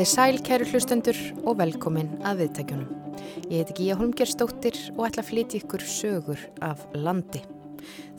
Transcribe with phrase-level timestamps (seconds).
[0.00, 2.92] Komiði sæl, kæru hlustendur og velkomin að viðtækjunum.
[3.50, 7.42] Ég heiti Gíja Holmgerstóttir og ætla að flytja ykkur sögur af landi.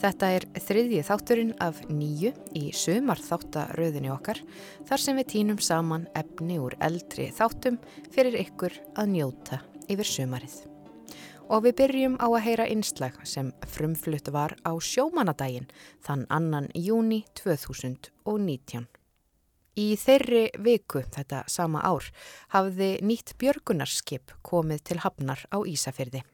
[0.04, 4.44] Þetta er þriðji þátturinn af nýju í sömar þáttaröðinni okkar
[4.91, 7.82] þar sem við týnum saman efni úr eldri þáttum
[8.13, 10.62] fyrir ykkur að njóta yfir sömarið.
[11.49, 15.71] Og við byrjum á að heyra einslag sem frumflutt var á sjómanadaginn
[16.05, 18.85] þann annan júni 2019.
[19.80, 22.09] Í þeirri viku þetta sama ár
[22.52, 26.26] hafði nýtt björgunarskip komið til hafnar á Ísafyrði.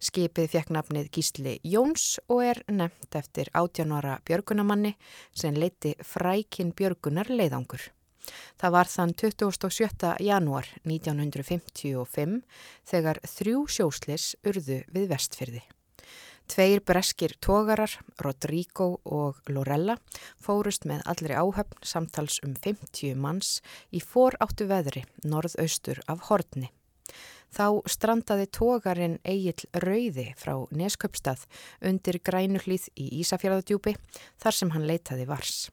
[0.00, 4.94] Skipið fekk nafnið Gísli Jóns og er nefnt eftir 18 ára björgunamanni
[5.34, 7.90] sem leiti frækin björgunar leiðangur.
[8.60, 10.14] Það var þann 27.
[10.22, 12.40] janúar 1955
[12.86, 15.66] þegar þrjú sjóslis urðu við vestfyrði.
[16.50, 19.94] Tveir breskir tógarar, Rodrigo og Lorella,
[20.34, 23.60] fórust með allri áhöfn samtals um 50 manns
[23.94, 26.72] í foráttu veðri norðaustur af Hortni.
[27.54, 31.44] Þá strandaði tógarinn Egil Rauði frá Nesköpstað
[31.86, 33.94] undir grænuhlýð í Ísafjörðadjúpi
[34.42, 35.68] þar sem hann leitaði vars.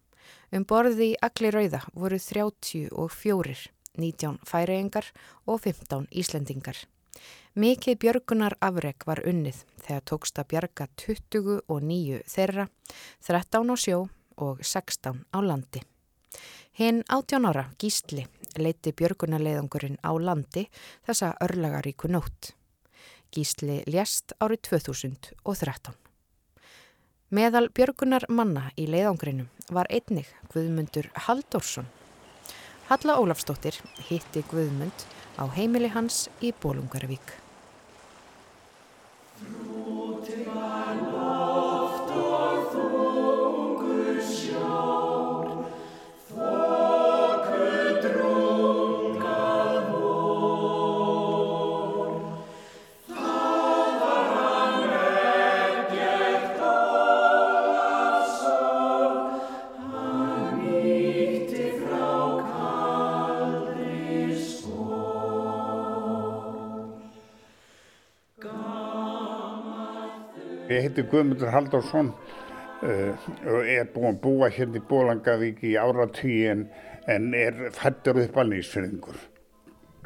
[0.53, 3.57] Um borði í Agli Rauða voru 34,
[3.97, 5.09] 19 færiengar
[5.49, 6.85] og 15 Íslendingar.
[7.57, 12.65] Mikið björgunar afreg var unnið þegar tókst að bjarga 29 þeirra,
[13.25, 13.97] 13 á sjó
[14.37, 15.81] og 16 á landi.
[16.77, 18.27] Hinn 18 ára Gísli
[18.61, 20.67] leiti björgunarleiðangurinn á landi
[21.07, 22.51] þessa örlagaríku nótt.
[23.33, 25.97] Gísli lést árið 2013.
[27.33, 31.89] Meðal björgunar manna í leiðangurinnum var einnig Guðmundur Halldórsson.
[32.93, 33.81] Halla Ólafstóttir
[34.11, 35.09] hitti Guðmund
[35.41, 37.46] á heimili hans í Bólungarvík.
[39.39, 40.06] Ég
[70.87, 76.67] heiti Guðmundur Halldórsson uh, og er búinn að búa hérna í Bólangavík í áratví en,
[77.11, 79.17] en er fættur upp að nýsfyrðingur.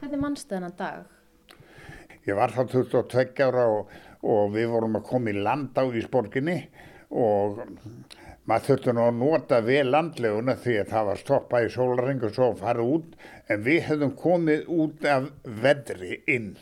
[0.01, 1.03] Hvernig mannstu þennan dag?
[2.25, 3.93] Ég var þá 22 ára og,
[4.25, 6.57] og við vorum að koma í land á Ísborginni
[7.11, 7.61] og
[8.49, 12.35] maður þurfti nú að nota vel landleguna því að það var stoppað í sólaring og
[12.35, 13.15] svo fara út
[13.51, 15.29] en við hefðum komið út af
[15.61, 16.53] vedri inn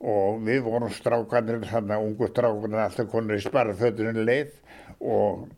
[0.00, 4.54] og við vorum strákanir þannig að ungu strákanir alltaf konur í sparafötunum leið.
[5.00, 5.48] Og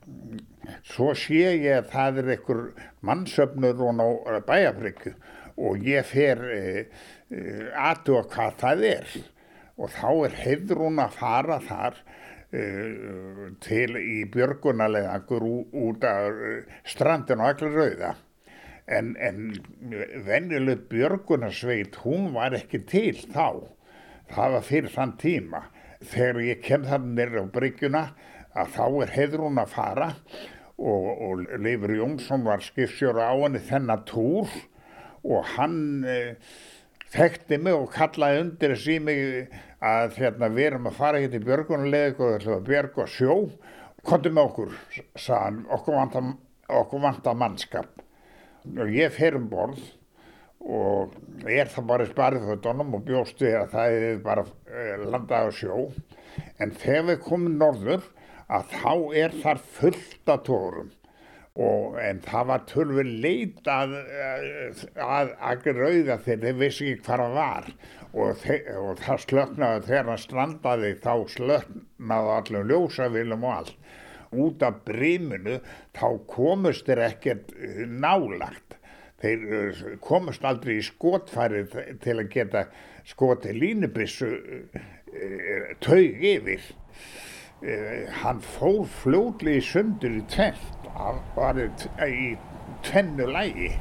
[0.87, 2.63] svo sé ég að það er einhver
[3.07, 5.15] mannsöfnur og ná bæjabryggu
[5.63, 6.63] og ég fer e,
[7.31, 7.43] e,
[7.77, 9.15] aðtúa hvað það er.
[9.79, 12.03] Og þá er heidrún að fara þar
[12.51, 12.65] e,
[13.63, 15.47] til í björgunarlegangur
[15.87, 16.43] út af
[16.89, 18.15] strandin og allir rauða
[18.87, 19.53] en, en
[20.27, 23.63] venjuleg björgunarsveit hún var ekki til þá
[24.33, 25.63] það var fyrir þann tíma.
[26.03, 28.03] Þegar ég kem þannig á bryggjuna
[28.59, 30.09] að þá er heðrún að fara
[30.83, 34.51] og, og Leifur Jónsson var skipsjóra á henni þennan túr
[35.23, 35.79] og hann
[36.09, 36.17] e,
[37.13, 39.23] þekkti mig og kallaði undir þessi mig
[39.83, 43.37] að hérna, við erum að fara hérna í björgunuleg og það er björg og sjó
[44.03, 44.77] kontum okkur,
[45.15, 45.99] sagðan okkur
[46.73, 48.03] okkur vanta mannskap.
[48.79, 49.83] Og ég fer um borð
[50.63, 51.15] og
[51.51, 55.79] er það bara sparið fötunum og bjóstu að það er bara eh, landað á sjó.
[56.63, 58.05] En þegar við komum norður
[58.53, 58.93] að þá
[59.25, 60.91] er þar fullt af tórum
[61.53, 63.91] og en það var tölvi leit að
[64.97, 67.69] að ekki rauða þegar þeir vissi ekki hvað það var.
[68.13, 73.77] Og, og það slöknaði þegar það strandaði þá slöknaði allir ljósavilum og allt.
[74.33, 75.59] Út af bríminu
[75.93, 77.53] þá komust þeir ekkert
[77.89, 78.79] nálagt
[79.23, 82.65] þeir eh, komast aldrei í skotfærið til að geta
[83.09, 86.67] skoti línubissu eh, taug yfir
[87.63, 90.91] eh, hann fór fljóðli í sundur í tvent
[91.37, 91.71] bara
[92.07, 92.35] í
[92.85, 93.73] tvennu lægi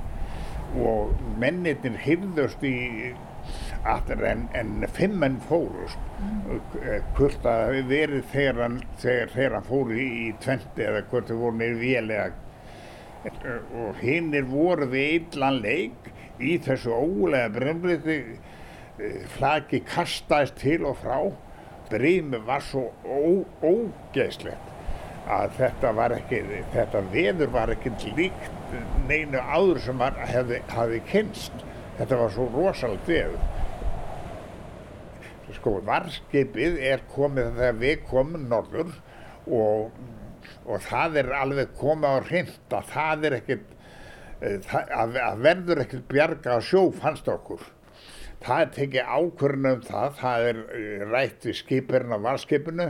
[0.80, 1.12] og
[1.42, 2.76] mennirnir hyrðust í
[3.90, 6.62] aftur en, en fimm menn fórust mm.
[7.18, 12.38] hvort að verið þegar hann, þegar hann fór í tventi eða hvort það voru nefnir
[13.26, 16.10] og hinnir voru við illan leik
[16.42, 18.18] í þessu ólega bremriði
[18.98, 21.18] eh, flaki kastaðist til og frá
[21.92, 22.88] brími var svo
[23.62, 24.70] ógeðslegt
[25.32, 26.42] að þetta var ekki
[26.74, 28.62] þetta veður var ekki líkt
[29.08, 31.66] neinu áður sem var, hefði, hefði kynst
[32.00, 33.50] þetta var svo rosalega veður.
[35.52, 38.94] Sko, varskipið er komið þegar við komum norður
[39.46, 39.90] og,
[40.66, 43.78] og það er alveg komið á hreint að það er ekkert,
[44.42, 47.64] eh, að, að verður ekkert bjarga á sjó fannst okkur.
[48.42, 52.90] Það er tekið ákvörðun um það, það er eh, rætt við skipirinn á varskipinu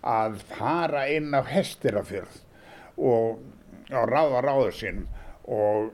[0.00, 2.40] að fara inn á hestirafjörð
[2.96, 3.40] og,
[3.92, 5.02] og ráða ráðu sín
[5.44, 5.90] og,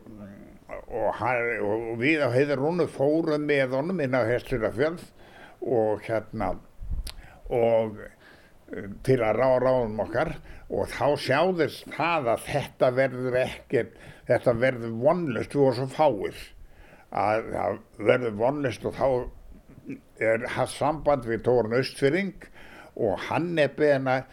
[0.87, 5.03] og, og við á heiðarúnu fórum með honum inn á hestirafjörð
[5.67, 6.55] og hérna
[7.51, 7.99] og
[9.07, 10.33] til að ráða ráðum okkar
[10.75, 13.97] og þá sjáðist það að þetta verður ekkert,
[14.27, 16.41] þetta verður vonlust, vorum svo fáir
[17.17, 17.79] að það
[18.09, 19.09] verður vonlust og þá
[20.27, 22.49] er haft samband við Tórun Östfyrring
[22.97, 24.25] og hann er beðin að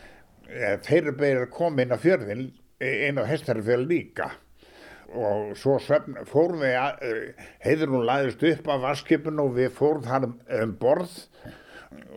[0.49, 2.47] eh, þeir eru beðin að koma inn á fjörðin
[2.83, 4.31] inn á hestarfjörð líka.
[5.13, 10.09] Og svo svefn, fórum við eh, heiður hún læðist upp af vaskipinu og við fórum
[10.09, 11.19] um, um borð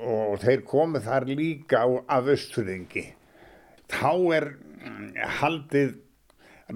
[0.07, 1.89] og þeir komið þar líka á,
[2.19, 3.07] af östfyrðingi
[3.93, 5.97] þá er mm, haldið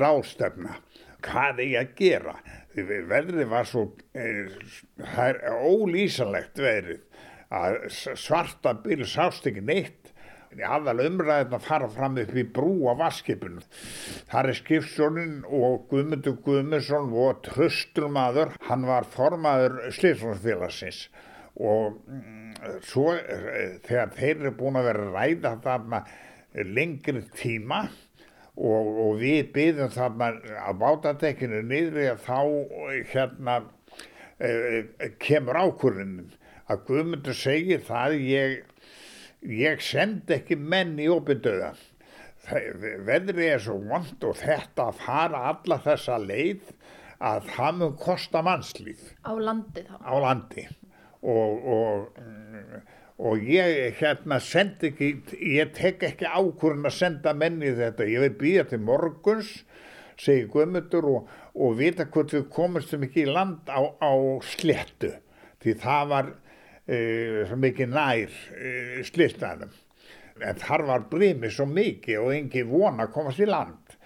[0.01, 0.79] rástefna
[1.25, 2.35] hvað er ég að gera?
[2.75, 3.87] Veðrið var svo
[4.17, 4.53] eh,
[5.01, 7.03] það er ólýsanlegt veðrið
[7.51, 10.13] að svarta bíl sást ekki neitt.
[10.51, 13.63] Aðal umræðin að fara fram upp í brú á vaskipinu.
[14.31, 21.05] Það er skipsjónin og Guðmundur Guðmundsson og tröstur maður, hann var formaður Sliðsfélagsins
[21.61, 22.50] og mm,
[22.87, 26.01] svo eh, þegar þeir eru búin að vera ræða þarna
[26.67, 27.85] lengri tíma
[28.57, 32.39] og, og við byggðum þarna á bátadekkinu niður að þá
[33.13, 33.61] hérna
[34.39, 36.19] eh, kemur ákurinn
[36.71, 38.59] að Guðmundur segir það ég,
[39.43, 41.73] ég send ekki menn í opindöða
[43.07, 46.71] veðri er svo vond og þetta að fara alla þessa leið
[47.21, 49.03] að það mun kosta mannslíf.
[49.29, 49.97] Á landi þá.
[50.01, 50.65] Á landi
[51.23, 52.21] og, og,
[53.21, 55.11] og ég hérna send ekki
[55.55, 59.61] ég tek ekki ákvörðin að senda menni þetta ég vil býja til morguns
[60.21, 64.13] segi Guðmundur og, og vita hvort við komumstum ekki í land á, á
[64.45, 65.15] slettu
[65.61, 66.33] því það var
[66.87, 66.99] e,
[67.49, 68.73] svo mikið nær e,
[69.09, 69.73] slistanum.
[70.41, 73.97] En þar var brimið svo mikið og engi von að komast í land.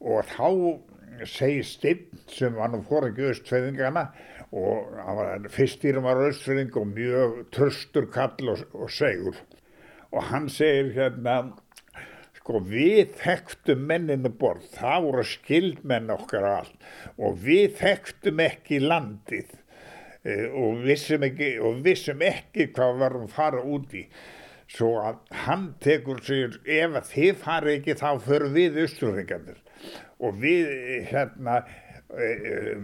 [0.00, 4.06] Og þá segi Stinn sem var nú fóringi austfeyðingana
[4.50, 9.38] og var, fyrstýrum var austfeyðing og mjög tröstur kall og, og segur.
[10.10, 11.36] Og hann segir hérna,
[12.40, 16.90] sko við þekktum menninu borð, það voru skildmenn okkar allt.
[17.18, 19.54] Og við þekktum ekki landið.
[20.26, 24.04] Eh, og vissum ekki, og vissum ekki hvað varum að fara út í.
[24.70, 29.58] Svo að hann tekur sér ef þið fari ekki þá förum við austurringarnir
[30.20, 30.68] og við
[31.10, 31.89] hérna eh,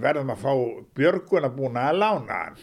[0.02, 0.52] verðum að fá
[0.98, 2.58] björguna búin að lána hann.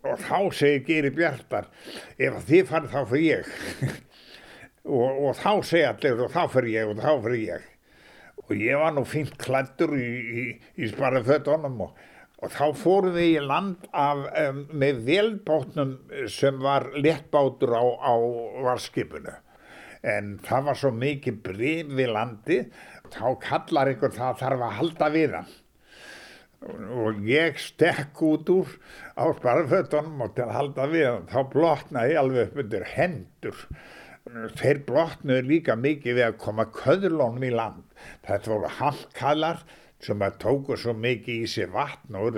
[0.00, 1.68] Og þá segir Geri Bjartar
[2.16, 3.50] ef að þið fari þá fyrir ég.
[4.90, 7.64] Og, og þá segir allir og þá fyrir ég og þá fyrir ég.
[8.46, 10.06] Og ég var nú fint klættur í,
[10.40, 10.44] í,
[10.80, 11.98] í sparafötunum og
[12.40, 15.94] og þá fórum við í land af, um, með velbátnum
[16.32, 18.14] sem var lettbátur á, á
[18.64, 19.34] varskipinu
[20.00, 22.60] en það var svo mikið breyf við landi
[23.12, 25.50] þá kallar ykkur það þarf að halda við hann
[26.60, 28.72] og ég stekk út úr
[29.16, 33.62] á sparafötunum og til að halda við þá blotnaði ég alveg upp undir hendur
[34.60, 39.64] þeir blotnaði líka mikið við að koma köðlónum í land þetta voru handkallar
[40.04, 42.36] sem að tóku svo mikið í sig vatn og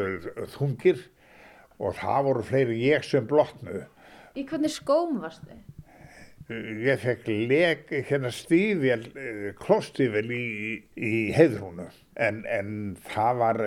[0.55, 1.03] þungir
[1.83, 3.85] og það voru fleiri ég sem blotnuðu.
[4.39, 5.63] Í hvernig skóm varst þið?
[6.51, 9.05] Ég fekk leg, hérna stífjel,
[9.61, 10.47] klóstífjel í,
[10.97, 11.87] í heidrúnu
[12.19, 12.73] en, en
[13.13, 13.61] það var,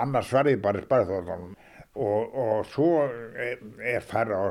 [0.00, 1.52] annars var ég bara sparðþóðanum
[1.96, 4.46] og, og svo er fara á,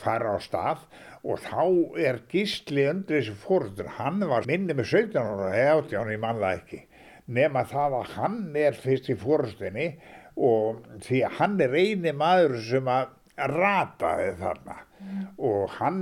[0.00, 0.84] fara á stað
[1.26, 1.64] og þá
[2.00, 6.54] er gísli undir þessi fórður, hann var minni með 17 ára, eða 18, ég manna
[6.56, 6.84] ekki.
[7.30, 9.90] Nema það að hann er fyrst í fórustinni
[10.40, 13.12] og því að hann er eini maður sem að
[13.50, 14.78] rataði þarna.
[15.00, 15.20] Mm.
[15.40, 16.00] og hann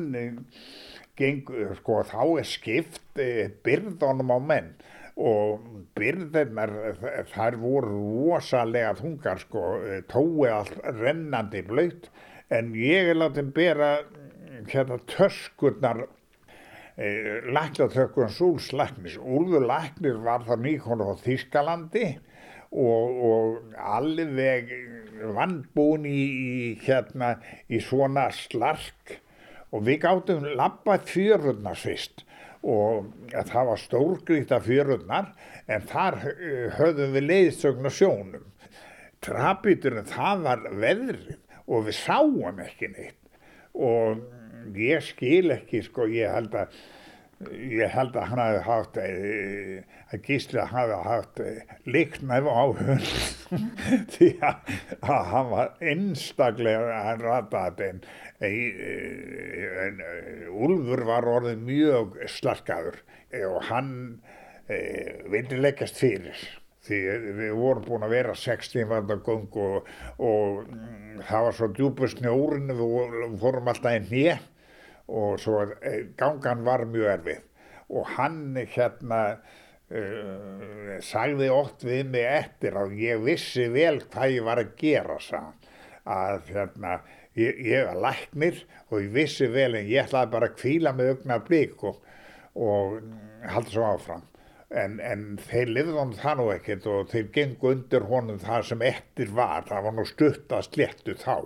[1.19, 1.43] geng,
[1.81, 4.73] sko þá er skipt eh, byrðunum á menn.
[5.19, 5.65] Og
[5.99, 6.71] byrðunar
[7.33, 7.97] þær voru
[8.31, 9.63] rosalega þungar sko
[10.07, 12.07] tói allt rennandi blöyt
[12.55, 13.91] en ég er látið bera
[14.71, 16.05] hérna töskurnar
[16.99, 19.19] Eh, læknatökkun Súls læknis.
[19.23, 22.07] Úlfur læknir var það nýkonu á Þískalandi
[22.75, 24.73] og, og alveg
[25.37, 27.37] vannbúin í, í, hérna,
[27.71, 29.15] í svona slark
[29.73, 32.25] og við gáttum lappað fjörurnar fyrst.
[32.69, 35.33] Og það var stórgrýta fjörurnar
[35.71, 38.47] en þar eh, höfðum við leiðsögn og sjónum.
[39.21, 43.17] trapíturinn það var veðrið og við sáum ekki neitt.
[43.75, 44.21] Og
[44.79, 46.75] ég skil ekki sko ég held að
[47.55, 53.11] ég held að hann hafi haft eh, að Gísli hafi haft eh, líknæf á hund
[54.15, 58.01] því að, að hann var einstaklega hann rataði en,
[58.45, 60.02] en, en
[60.54, 63.00] Úlfur var orðið mjög slarkaður
[63.49, 63.92] og hann
[64.71, 64.78] e,
[65.30, 66.38] vildi leggast fyrir
[66.88, 66.99] því
[67.38, 69.88] við vorum búin að vera 60 varða gung og,
[70.23, 74.38] og mm, það var svo djúbu snjórin við fórum alltaf í nýja
[75.09, 77.45] og svo eh, gangan var mjög erfið
[77.88, 79.21] og hann hérna
[79.88, 85.16] uh, sagði oft við mig eftir að ég vissi vel hvað ég var að gera
[85.25, 85.54] sann.
[86.09, 86.99] að hérna
[87.38, 91.12] ég, ég var læknir og ég vissi vel en ég ætlaði bara að kvíla með
[91.14, 92.00] augna blík og,
[92.54, 92.99] og
[93.47, 94.26] halda svo áfram.
[94.68, 99.30] En, en þeir lifðum það nú ekkert og þeir gengu undir honum það sem eftir
[99.37, 99.64] var.
[99.71, 101.37] Það var nú stutt að sléttu þá.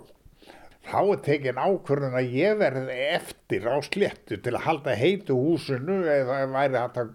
[0.83, 6.01] Þá er tekin ákvörðun að ég verði eftir á sléttu til að halda heitu húsinu
[6.11, 7.13] eða væri að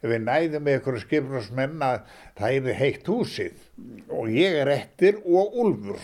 [0.00, 1.98] við næðum með ykkur skipnarsmenn að
[2.38, 3.60] það er heitt húsið.
[4.08, 6.00] Og ég er eftir og úlfur.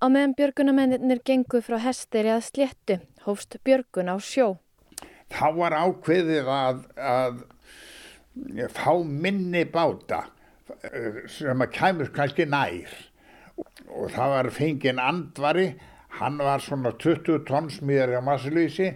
[0.00, 4.54] Á meðan björgunamennir gengu frá hestir eða sléttu hófst björgun á sjó.
[5.30, 7.42] Þá var ákveðið að, að
[8.72, 10.24] fá minni báta
[10.88, 12.88] eh, sem að kæmur kannski nær.
[13.92, 15.66] Og það var fengið andvari
[16.16, 18.88] hann var svona 20 tonn smíðar á Massilísi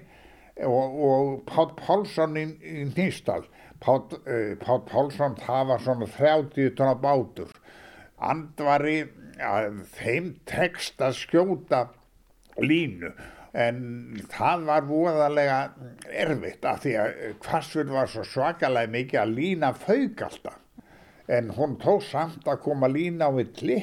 [0.64, 3.44] og, og Pátt Pálsson í, í Nýstal
[3.84, 4.56] Pátt uh,
[4.88, 7.50] Pálsson það var svona 30 tonna bátur.
[8.24, 9.02] Andvari
[9.42, 11.80] að þeim tekst að skjóta
[12.62, 13.12] línu
[13.54, 13.80] en
[14.32, 15.58] það var voðalega
[16.10, 20.60] erfitt af því að Kvassur var svo svakalega mikið að lína fauk alltaf
[21.30, 23.78] en hún tóð samt að koma lína á villi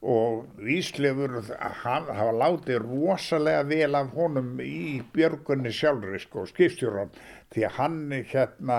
[0.00, 1.42] og Íslefur
[1.82, 7.12] hafa látið rosalega vel af honum í björgunni sjálfur sko, skipstjóran
[7.52, 8.00] því að hann
[8.32, 8.78] hérna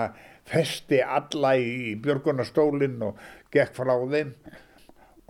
[0.50, 3.22] festi alla í björgunastólinn og
[3.54, 4.34] gekk frá þeim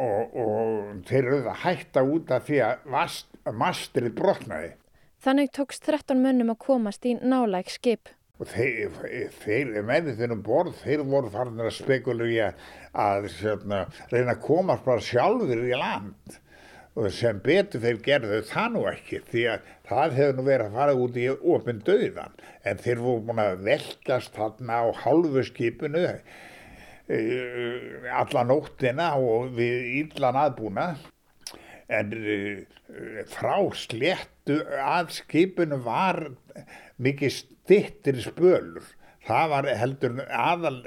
[0.03, 4.73] og, og þeir eru það hætta út af því að mastrið brotnaði.
[5.23, 8.11] Þannig tókst 13 mönnum að komast í nálæg skip.
[8.43, 8.95] Og þeir,
[9.39, 12.49] þeir mennið um borð, þeir voru farin að spekulja
[12.99, 16.39] að sérna, reyna að komast bara sjálfur í land.
[16.99, 20.75] Og sem betur þeir gerðu það nú ekki því að það hefur nú verið að
[20.81, 22.35] fara út í ofinn döðan
[22.69, 26.03] en þeir voru búin að velkast þarna á halvu skipinu
[27.09, 30.87] alla nóttina og við íllan aðbúna
[31.93, 32.37] en e,
[33.29, 36.25] frá sléttu að skipinu var
[37.03, 38.87] mikið stittir spölur.
[39.23, 40.79] Það var heldur aðal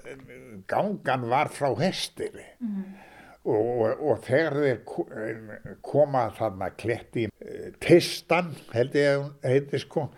[0.67, 2.95] gangan var frá hestir mm -hmm.
[3.43, 10.09] og, og þegar þeir koma þarna kletti eh, tistan held ég að heiti sko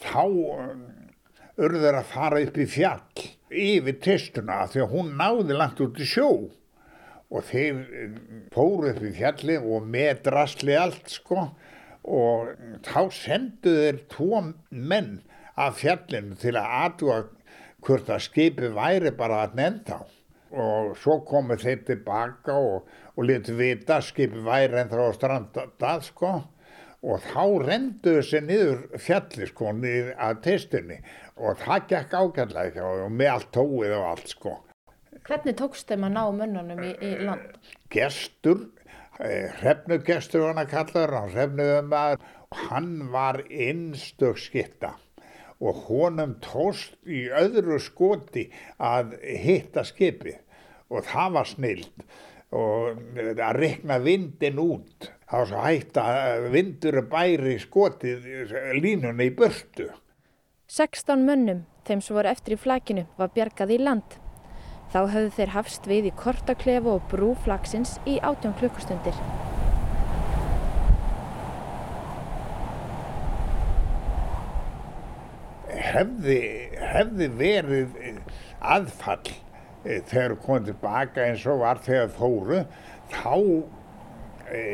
[0.00, 0.24] þá
[1.56, 6.08] urður að fara upp í fjall yfir tistuna því að hún náði langt út í
[6.08, 6.30] sjó.
[7.26, 7.80] Og þeir
[8.54, 11.48] fóru upp í fjalli og með drasli allt sko.
[12.06, 12.52] Og
[12.86, 15.16] þá sendu þeir tvo menn
[15.58, 17.22] af fjallinu til að aðtúa
[17.86, 20.04] hvort að skipi væri bara að nefnda
[20.56, 22.86] og svo komu þeir tilbaka og,
[23.16, 26.32] og litur vita skipi væri en þá strandað sko
[27.06, 31.00] og þá renduðu sér niður fjalli sko niður að testunni
[31.36, 34.54] og það gekk ágæðlega og með allt tóið og allt sko.
[35.26, 37.70] Hvernig tókst þeim að ná mönnunum í, í land?
[37.90, 38.68] Gestur,
[39.18, 42.26] eh, hrefnugestur hann að kalla hann, hrefnuðum maður
[42.66, 44.94] hann var einstök skitta
[45.62, 48.48] og honum tóst í öðru skoti
[48.82, 50.36] að hitta skipi
[50.92, 52.06] og það var snild
[52.54, 55.12] og að rekna vindin út.
[55.26, 58.26] Var svo hægt að vindur bæri skotið
[58.78, 59.88] línunni í börtu
[60.66, 64.16] 16 mönnum, þeim sem voru eftir í flækinu, var bjargað í land.
[64.90, 69.14] Þá höfðu þeir hafst við í kortaklefu og brúflagsins í 18 klukkustundir.
[75.70, 76.40] Hefði,
[76.82, 77.96] hefði verið
[78.58, 79.36] aðfall
[79.86, 82.62] e, þegar komið tilbaka eins og var þegar fóru
[83.12, 83.36] þá
[84.50, 84.64] e,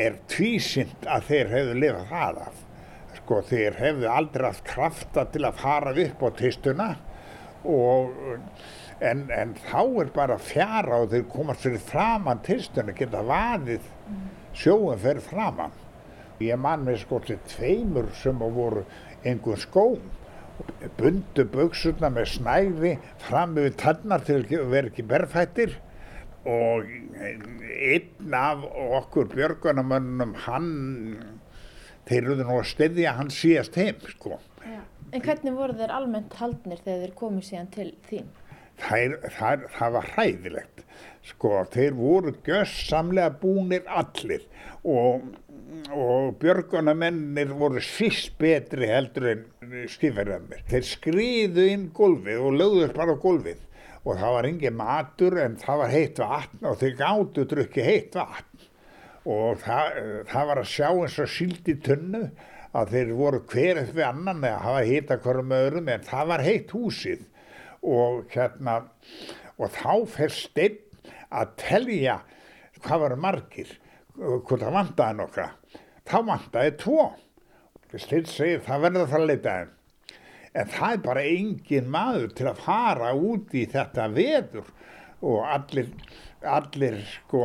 [0.00, 2.66] er tvísynd að þeir hefðu lifað það af
[3.20, 6.90] sko þeir hefðu aldrei haft krafta til að fara upp á tistuna
[7.66, 8.14] og
[9.00, 13.86] en, en þá er bara fjara og þeir komast fyrir framann tistuna geta vaðið
[14.56, 15.76] sjóum fyrir framann
[16.40, 18.84] ég man með sko til tveimur sem voru
[19.24, 20.00] einhvern skóm
[20.98, 25.76] bundu buksurna með snæði fram við tannar til að vera ekki berfættir
[26.48, 28.64] og einn af
[29.00, 30.70] okkur björgunamönnum hann
[32.08, 34.38] þeir eru nú að stedja hann síðast heim sko.
[35.10, 38.30] En hvernig voru þeir almennt haldnir þegar þeir komið síðan til þín?
[38.80, 40.84] Það, það, það var hræðilegt
[41.28, 44.46] sko, þeir voru gössamlega búnir allir
[44.80, 45.26] og,
[45.88, 49.42] og björgunamennir voru síst betri heldur en
[49.90, 50.62] skifverðarnir.
[50.70, 53.60] Þeir skriðu inn gólfið og lögðust bara gólfið.
[54.00, 58.16] Og það var engin matur en það var heitt vatn og þeir gáttu drukki heitt
[58.16, 58.68] vatn.
[59.28, 59.98] Og það,
[60.30, 62.22] það var að sjá eins og síld í tunnu
[62.70, 66.74] að þeir voru hver eftir annan eða hafa hýta hverjum öðrum en það var heitt
[66.76, 67.26] húsið.
[67.80, 68.80] Og hérna
[69.60, 70.80] og þá fer steinn
[71.30, 72.20] að telja
[72.80, 73.76] hvað varu margir
[74.20, 75.48] hvort það vandaði nokkra.
[76.08, 77.04] Þá vandaði tvo.
[77.90, 79.76] Steinn segir það verður það að leita þeim.
[80.50, 84.72] En það er bara engin maður til að fara út í þetta veður
[85.20, 85.92] og allir,
[86.42, 87.44] allir sko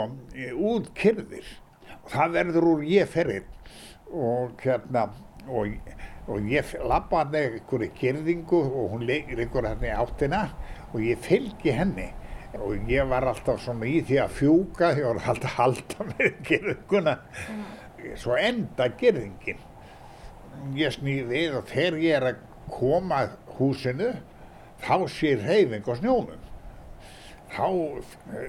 [0.72, 1.51] útkyrðir
[2.00, 3.48] og það verður úr ég ferinn
[4.15, 5.08] og hérna
[5.46, 5.75] og,
[6.29, 10.46] og ég lappa hann eða einhverju kyrðingu og hún leikur hann í áttina
[10.91, 12.10] og ég fylgi henni
[12.62, 15.57] og ég var alltaf svona í því að fjúka því að ég var alltaf að
[15.59, 17.15] halda með kyrðinguna
[18.21, 19.63] svo enda kyrðingin
[20.77, 24.12] ég snýði við og þegar ég er að koma að húsinu
[24.83, 26.41] þá sé reyfing á snjónum.
[27.55, 27.67] Þá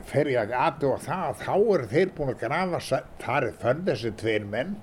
[0.09, 4.13] fer ég að aðdóa það þá eru þeir búin að grafa þar er fönn þessi
[4.23, 4.77] tveir menn.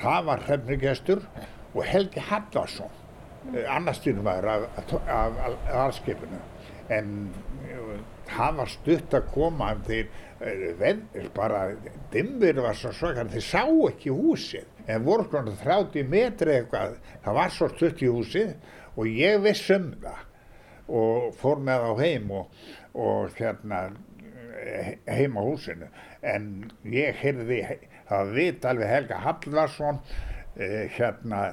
[0.00, 1.24] Það var hrefnugestur
[1.72, 2.98] og Helgi Hallarsson
[3.42, 4.66] annarstýrumæður af,
[5.10, 6.38] af, af aðskipinu
[6.94, 7.08] en
[8.36, 10.10] það var stutt að koma þeir
[10.78, 11.02] venn,
[11.34, 11.62] bara
[12.12, 14.68] dimmir var svo svakar þeir sá ekki húsið.
[14.90, 18.54] En voru svona 30 metri eitthvað það var svo stutt í húsið
[18.96, 20.24] og ég viss um það.
[20.92, 22.64] Og fór með á heim og,
[22.98, 23.84] og hérna
[25.06, 25.88] heim á húsinu.
[26.22, 26.48] En
[26.90, 27.62] ég heyrði
[28.10, 30.02] það vit alveg Helga Hallvarsson
[30.58, 31.52] eh, hérna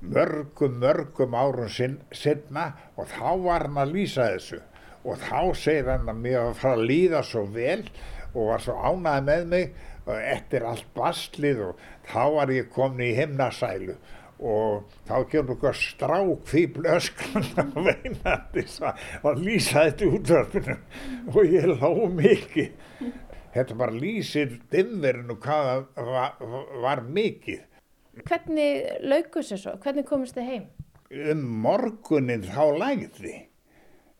[0.00, 4.62] mörgum mörgum árum sin, sinna og þá var hann að lýsa þessu
[5.04, 7.82] og þá segir hann að mér var að fara að líða svo vel
[8.30, 9.70] og var svo ánaði með mig
[10.10, 13.96] eftir allt baslið og þá var ég komin í himnasælu.
[14.40, 20.76] Og þá kemur okkur strák því blöskan að veinandi að lýsa þetta útvarpinu.
[21.34, 23.10] Og ég lág mikið.
[23.50, 26.38] Þetta bara lýsir dimverinu hvað var,
[26.80, 27.66] var mikið.
[28.24, 29.74] Hvernig laukus þessu?
[29.82, 30.68] Hvernig komist þið heim?
[31.10, 33.32] um morgunin þá lægði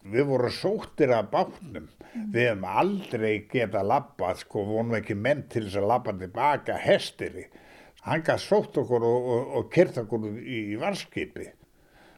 [0.05, 1.89] við vorum sóttir af bátnum.
[2.11, 6.79] Við hefum aldrei getað labbað sko, við vorum ekki menn til þess að labba tilbaka
[6.81, 7.51] hestiri
[8.07, 11.51] hann gaf sótt okkur og, og, og kyrt okkur í, varskipi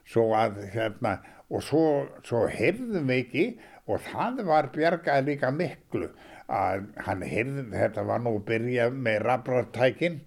[0.08, 1.16] svo að hérna
[1.52, 1.84] og svo,
[2.26, 3.46] svo heyrðum við ekki
[3.90, 6.10] og það var bjargað líka miklu
[6.52, 10.20] að hann heyrði þetta var nú að byrja með rafratækin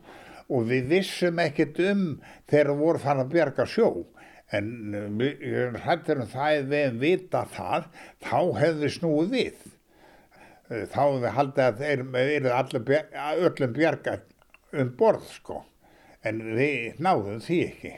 [0.45, 2.03] og við vissum ekkert um
[2.51, 3.89] þegar voru fann að bjarga sjó
[4.53, 4.67] en
[5.19, 7.87] við hættir um það ef við vita það
[8.25, 9.63] þá hefðu snúið við.
[10.69, 14.19] Þá hefðu haldið að þeir eru öllum bjarga
[14.75, 15.63] um borð sko.
[16.25, 17.95] En við náðum því ekki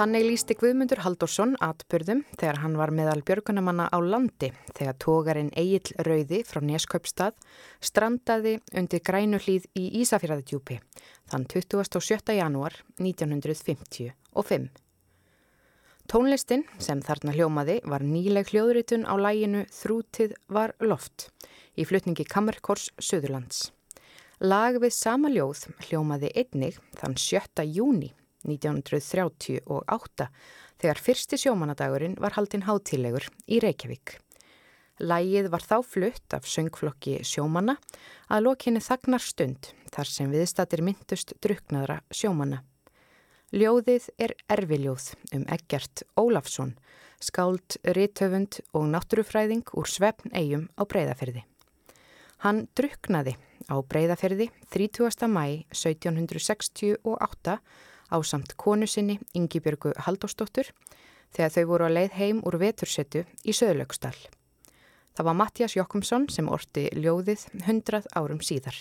[0.00, 5.92] Þannig lísti Guðmundur Haldursson atbyrðum þegar hann var meðal björgunamanna á landi þegar tógarinn Egil
[6.06, 7.34] Rauði frá Neskaupstað
[7.84, 10.78] strandaði undir grænuhlýð í Ísafjörðadjúpi
[11.28, 12.32] þann 27.
[12.32, 14.70] janúar 1955.
[16.08, 21.28] Tónlistin sem þarna hljómaði var nýleg hljóðritun á læginu Þrútið var loft
[21.76, 23.66] í flutningi Kammerkors Suðurlands.
[24.40, 27.68] Lag við sama ljóð hljómaði einnig þann 7.
[27.68, 28.14] júni
[28.50, 30.28] 1938
[30.80, 34.16] þegar fyrsti sjómanadagurinn var haldinn hátilegur í Reykjavík.
[35.00, 37.78] Lægið var þá flutt af söngflokki sjómanna
[38.28, 42.60] að lokinni þagnar stund þar sem viðstatir myndust druknaðra sjómanna.
[43.50, 46.76] Ljóðið er erfiljóð um Eggert Ólafsson,
[47.18, 51.42] skáld, rithöfund og náttúrufræðing úr svefn eigum á breyðaferði.
[52.44, 53.34] Hann druknaði
[53.72, 55.26] á breyðaferði 30.
[55.32, 57.56] mæ 1768
[58.10, 60.70] á samt konu sinni Yngibjörgu Haldósdóttur
[61.34, 64.18] þegar þau voru að leið heim úr vetursetu í Söðlögstall.
[65.14, 68.76] Það var Mattias Jokkumsson sem orti ljóðið 100 árum síðar.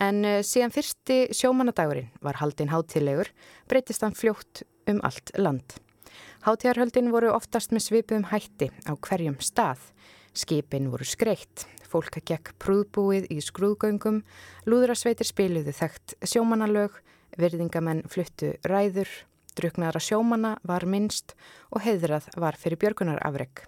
[0.00, 3.30] En eh, síðan fyrsti sjómanadagurinn var haldinn hátilegur,
[3.68, 5.76] breytist hann fljótt um allt land.
[6.46, 9.82] Hátíðarhöldin voru oftast með svipum hætti á hverjum stað.
[10.34, 14.22] Skipin voru skreitt, fólk gekk prúðbúið í skrúðgöngum,
[14.66, 16.96] lúðrasveitir spiluðu þekkt sjómanalög,
[17.40, 19.08] verðingamenn fluttu ræður,
[19.56, 21.34] druknara sjómana var minnst
[21.70, 23.64] og heiðrað var fyrir björgunarafreg.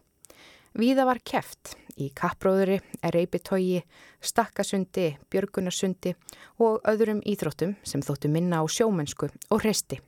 [0.74, 2.80] Víða var keft í kappróðuri,
[3.14, 3.84] reypitógi,
[4.24, 6.14] stakkasundi, björgunarsundi
[6.58, 10.00] og öðrum íþróttum sem þóttu minna á sjómennsku og hreisti.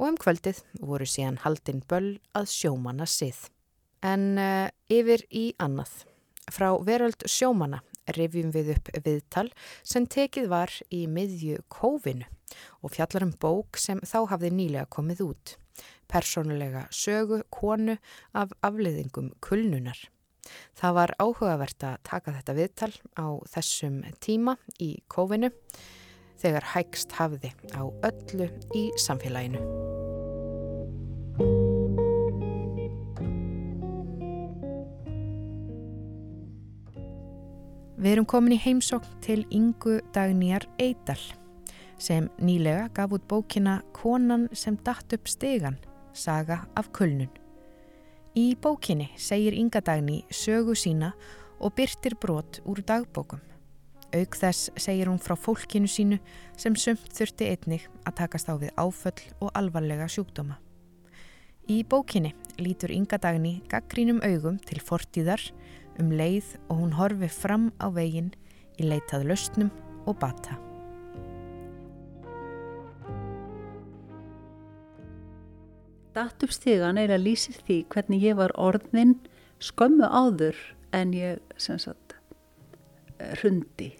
[0.00, 3.46] Og um kvöldið voru síðan haldinn böll að sjómana sið.
[4.02, 6.02] En uh, yfir í annað.
[6.50, 9.48] Frá veröld sjómana rifjum við upp viðtal
[9.86, 12.26] sem tekið var í miðju kófinu
[12.82, 15.56] og fjallar um bók sem þá hafði nýlega komið út.
[16.10, 17.96] Personulega sögu konu
[18.36, 19.98] af afliðingum kulnunar.
[20.76, 25.52] Það var áhugavert að taka þetta viðtal á þessum tíma í kófinu
[26.42, 29.62] þegar hægst hafði á öllu í samfélaginu.
[38.02, 41.20] Við erum komin í heimsókn til Ingu Dagnýjar Eidal
[42.02, 45.78] sem nýlega gaf út bókina Konan sem datt upp stegan,
[46.12, 47.30] saga af kulnun.
[48.34, 51.12] Í bókinni segir Inga Dagný sögu sína
[51.60, 53.40] og byrtir brot úr dagbókum.
[54.12, 56.18] Auk þess segir hún frá fólkinu sínu
[56.56, 60.58] sem sumt þurfti einnig að takast á við áföll og alvarlega sjúkdóma.
[61.68, 65.44] Í bókinni lítur Inga Dagný gaggrínum augum til fortíðar
[66.00, 68.32] um leið og hún horfi fram á veginn
[68.80, 69.72] í leitað lausnum
[70.08, 70.71] og bata.
[76.12, 79.16] Datt upp stígan eða lýsir því hvernig ég var orðin
[79.62, 80.58] skömmu áður
[80.92, 82.16] en ég sagt
[83.40, 83.92] hrundi,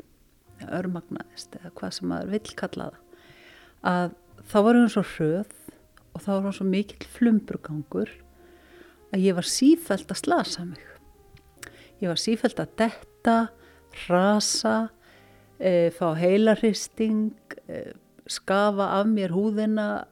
[0.68, 3.00] örmagnaðist eða hvað sem maður vill kalla það
[3.92, 4.14] að
[4.50, 5.54] þá var hún svo hröð
[6.12, 8.12] og þá var hún svo mikill flumburgangur
[9.12, 10.82] að ég var sífælt að slasa mig.
[12.02, 13.36] Ég var sífælt að detta,
[14.08, 14.76] rasa,
[15.60, 17.34] e, fá heilarhisting,
[17.68, 17.92] e,
[18.26, 20.06] skafa af mér húðina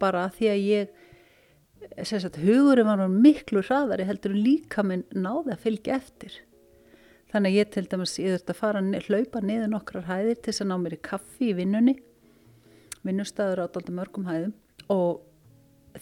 [0.00, 0.94] bara að því að ég,
[1.98, 6.38] sagt, hugurinn var miklu hraðari heldur en líka minn náði að fylgja eftir.
[7.30, 10.50] Þannig að ég til dæmis, ég þurfti að fara að hlaupa niður nokkrar hæðir til
[10.50, 11.94] þess að ná mér í kaffi í vinnunni,
[13.06, 14.56] vinnustæður á daldi mörgum hæðum.
[14.90, 15.20] Og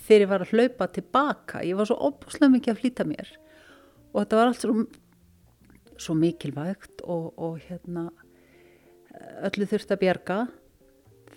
[0.07, 3.35] þegar ég var að hlaupa tilbaka, ég var svo óbúslega mikið að flýta mér.
[4.15, 4.87] Og þetta var allt svo
[5.99, 8.09] svo mikilvægt og, og hérna
[9.47, 10.39] öllu þurft að bjerga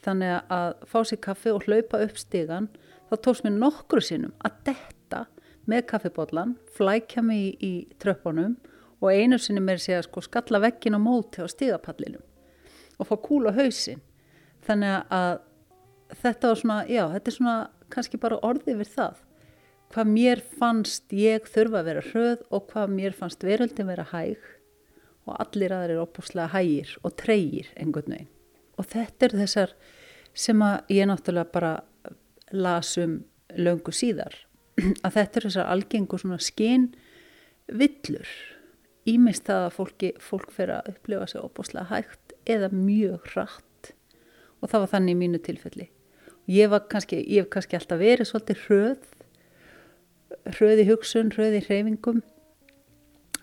[0.06, 2.70] þannig að fá sér kaffi og hlaupa upp stigan
[3.12, 5.26] þá tóks mér nokkru sinnum að detta
[5.70, 8.56] með kaffibotlan flækja mig í, í tröppunum
[9.02, 12.24] og einu sinni mér sé að sko skalla vekkin á móti á stigapallinum
[12.98, 14.02] og fá kúl á hausin
[14.66, 15.42] þannig að
[16.22, 17.58] þetta var svona, já, þetta er svona
[17.92, 19.22] kannski bara orðið við það
[19.92, 24.40] hvað mér fannst ég þurfa að vera hröð og hvað mér fannst veröldin vera hæg
[25.28, 28.30] og allir aðrir er opuslega hægir og treyir einhvern veginn.
[28.80, 29.74] Og þetta er þessar
[30.34, 31.74] sem að ég náttúrulega bara
[32.54, 33.22] lasum
[33.58, 34.36] löngu síðar
[35.06, 36.92] að þetta er þessar algengur svona skinn
[37.72, 38.30] villur
[39.10, 43.94] ímest það að fólki, fólk fer að upplifa sig opuslega hægt eða mjög hratt.
[44.62, 45.88] Og það var þannig í mínu tilfelli.
[46.52, 49.10] Ég, kannski, ég hef kannski alltaf verið svolítið hröð
[50.58, 52.22] hröði hugsun, hröði hreyfingum.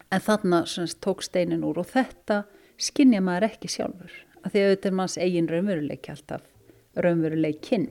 [0.09, 1.83] En þarna semst, tók steinin úr.
[1.83, 2.45] Og þetta
[2.81, 6.45] skinnja maður ekki sjálfur af því að auðvitað er manns eigin raunveruleiki alltaf
[7.03, 7.89] raunveruleikinn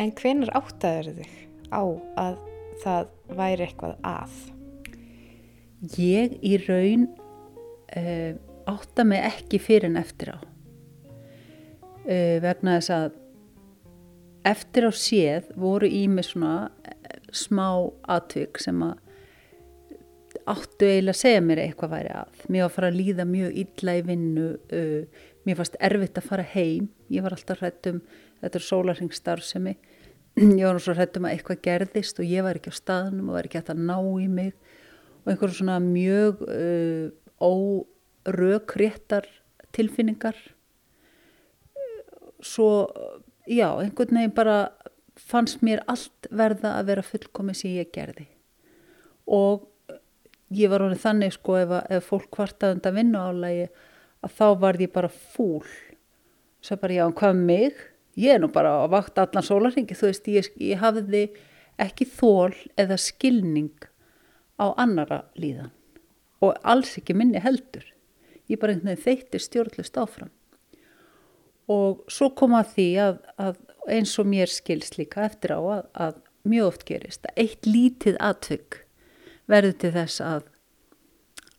[0.00, 1.34] En hvenar áttaður þig
[1.70, 1.82] á
[2.18, 2.38] að
[2.82, 4.38] það væri eitthvað að?
[6.00, 7.06] Ég í raun
[7.94, 8.32] uh,
[8.70, 10.38] átta mig ekki fyrir en eftir á.
[12.04, 13.20] Uh, vegna þess að
[14.44, 18.98] eftir á séð voru í mig svona eh, smá atvik sem að
[20.50, 22.42] áttu eiginlega að segja mér að eitthvað væri að.
[22.50, 26.28] Mér var að fara að líða mjög illa í vinnu, uh, mér fannst erfitt að
[26.28, 28.02] fara heim, ég var alltaf hrætt um,
[28.44, 29.74] þetta er sólarhingstarfsemi,
[30.34, 33.36] ég var svo hrætt um að eitthvað gerðist og ég var ekki á staðnum og
[33.38, 34.54] var ekki hægt að ná í mig.
[35.24, 37.06] Og einhverjum svona mjög uh,
[37.38, 39.28] órökréttar
[39.74, 40.36] tilfinningar.
[42.44, 42.90] Svo,
[43.46, 44.58] já, einhvern veginn bara
[45.14, 48.26] fannst mér allt verða að vera fullkomið sem ég gerði.
[49.30, 49.70] Og
[50.54, 53.66] ég var orðið þannig sko ef, að, ef fólk kvartaði undan vinnuálagi
[54.24, 55.64] að þá varð ég bara fúl.
[56.64, 57.82] Svo bara já, hvað með mig
[58.20, 61.26] ég er nú bara að vakta allan sólarhingi þú veist, ég, ég hafði
[61.80, 63.88] ekki þól eða skilning
[64.60, 65.72] á annara líðan.
[66.44, 67.86] Og alls ekki minni heldur.
[68.50, 70.30] Ég bara einhvern veginn þeitti stjórnlust áfram.
[71.70, 73.60] Og svo kom að því að, að
[73.96, 78.18] eins og mér skilst líka eftir á að, að mjög oft gerist að eitt lítið
[78.20, 78.80] atvögg
[79.48, 80.48] verður til þess að,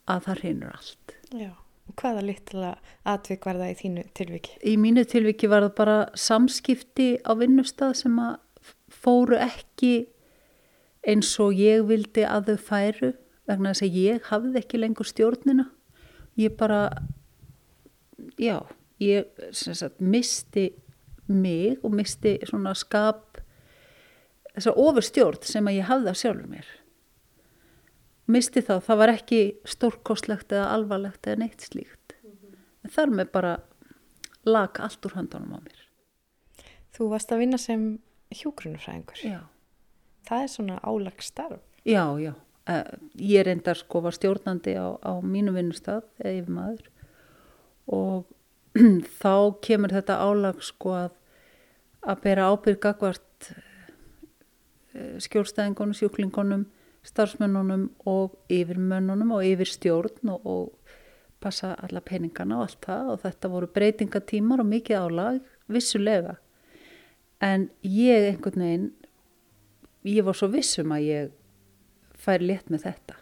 [0.05, 1.15] að það reynur allt.
[1.33, 1.51] Já,
[1.99, 2.71] hvaða litla
[3.07, 4.57] atvik var það í þínu tilviki?
[4.65, 8.37] Í mínu tilviki var það bara samskipti á vinnustad sem að
[8.91, 9.93] fóru ekki
[11.05, 13.11] eins og ég vildi að þau færu
[13.45, 15.67] vegna þess að ég hafði ekki lengur stjórnina.
[16.39, 16.81] Ég bara,
[18.41, 18.57] já,
[18.99, 20.71] ég sagt, misti
[21.27, 23.39] mig og misti svona skap
[24.55, 26.67] þessar ofurstjórn sem að ég hafði af sjálfur mér
[28.31, 32.15] misti þá, það var ekki stórkostlegt eða alvarlegt eða neitt slíkt.
[32.85, 33.53] En þar með bara
[34.45, 35.83] lag allt úr handanum á mér.
[36.95, 37.85] Þú varst að vinna sem
[38.35, 39.21] hjógrunufræðingur.
[39.25, 39.41] Já.
[40.25, 41.61] Það er svona álagstarf.
[41.85, 42.33] Já, já.
[42.65, 46.87] Uh, ég reyndar sko var stjórnandi á, á mínu vinnustaf eða yfir maður
[47.93, 48.23] og
[49.21, 51.11] þá kemur þetta álag sko að
[52.05, 53.49] að bera ábyrgagvart
[54.93, 56.65] eh, skjórnstæðingunum, sjúklingunum
[57.05, 60.95] starfsmönnunum og yfirmönnunum og yfir stjórn og, og
[61.43, 65.41] passa alla peningana og allt það og þetta voru breytingatímar og mikið álag,
[65.71, 66.37] vissulega.
[67.43, 68.87] En ég einhvern veginn,
[70.07, 71.35] ég var svo vissum að ég
[72.25, 73.19] fær létt með þetta.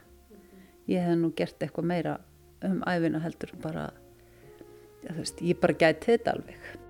[0.92, 2.16] Ég hef nú gert eitthvað meira
[2.64, 3.90] um æfina heldur bara,
[5.04, 6.83] já, veist, ég bara gæti þetta alveg.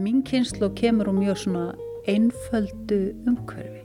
[0.00, 1.64] Mín kynslu kemur úr mjög svona
[2.08, 3.82] einföldu umhverfi.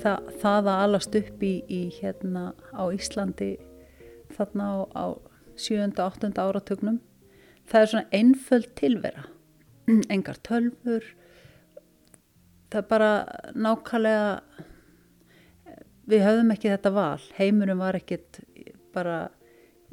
[0.00, 3.52] Þa, það að alast upp í, í hérna á Íslandi
[4.34, 5.06] þarna á, á
[5.60, 5.92] 7.
[5.92, 6.32] og 8.
[6.40, 7.00] áratögnum,
[7.68, 9.26] það er svona einföld tilvera.
[10.14, 11.06] Engar tölfur,
[12.70, 13.10] það er bara
[13.54, 14.30] nákvæmlega,
[16.10, 18.40] við höfðum ekki þetta val, heimurum var ekkit
[18.94, 19.28] bara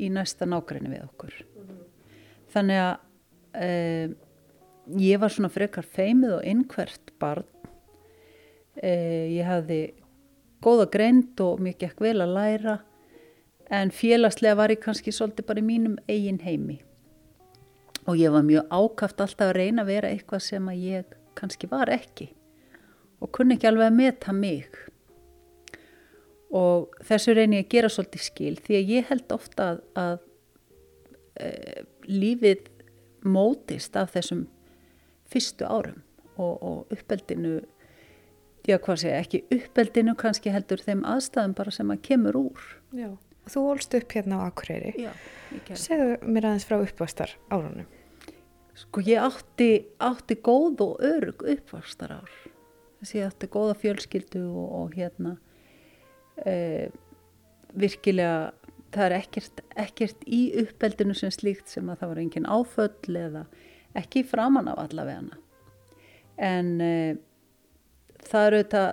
[0.02, 1.36] í næsta nákvæmni við okkur.
[2.54, 2.96] Þannig að
[3.62, 3.70] e,
[4.96, 7.48] ég var svona frekar feimið og innhvert barn.
[8.78, 9.82] Eh, ég hafði
[10.64, 12.76] góða greind og mér gekk vel að læra
[13.74, 16.80] en félagslega var ég kannski svolítið bara í mínum eigin heimi.
[18.08, 21.70] Og ég var mjög ákaft alltaf að reyna að vera eitthvað sem að ég kannski
[21.70, 22.32] var ekki
[23.22, 24.68] og kunni ekki alveg að meta mig.
[26.54, 30.20] Og þessu reyni ég að gera svolítið skil því að ég held ofta að, að
[31.42, 31.50] e,
[32.08, 32.70] lífið
[33.28, 34.46] mótist af þessum
[35.32, 36.02] fyrstu árum
[36.38, 37.60] og, og uppeldinu,
[38.68, 42.68] já hvað sé, ekki uppeldinu kannski heldur þeim aðstæðum bara sem að kemur úr.
[42.96, 43.10] Já,
[43.48, 44.94] þú volst upp hérna á Akureyri.
[45.08, 45.12] Já,
[45.54, 45.82] ég gerði.
[45.84, 47.90] Segðu mér aðeins frá uppvastar árunum.
[48.78, 49.72] Sko ég átti,
[50.06, 52.38] átti góð og örg uppvastar ár.
[53.02, 55.38] Þessi ég átti góða fjölskyldu og, og hérna
[56.46, 56.90] e,
[57.78, 58.52] virkilega
[58.94, 63.44] það er ekkert, ekkert í uppeldinu sem slíkt sem að það var engin áföll eða
[63.98, 65.40] ekki framan af allavegana
[66.38, 67.18] en uh,
[68.28, 68.84] það eru þetta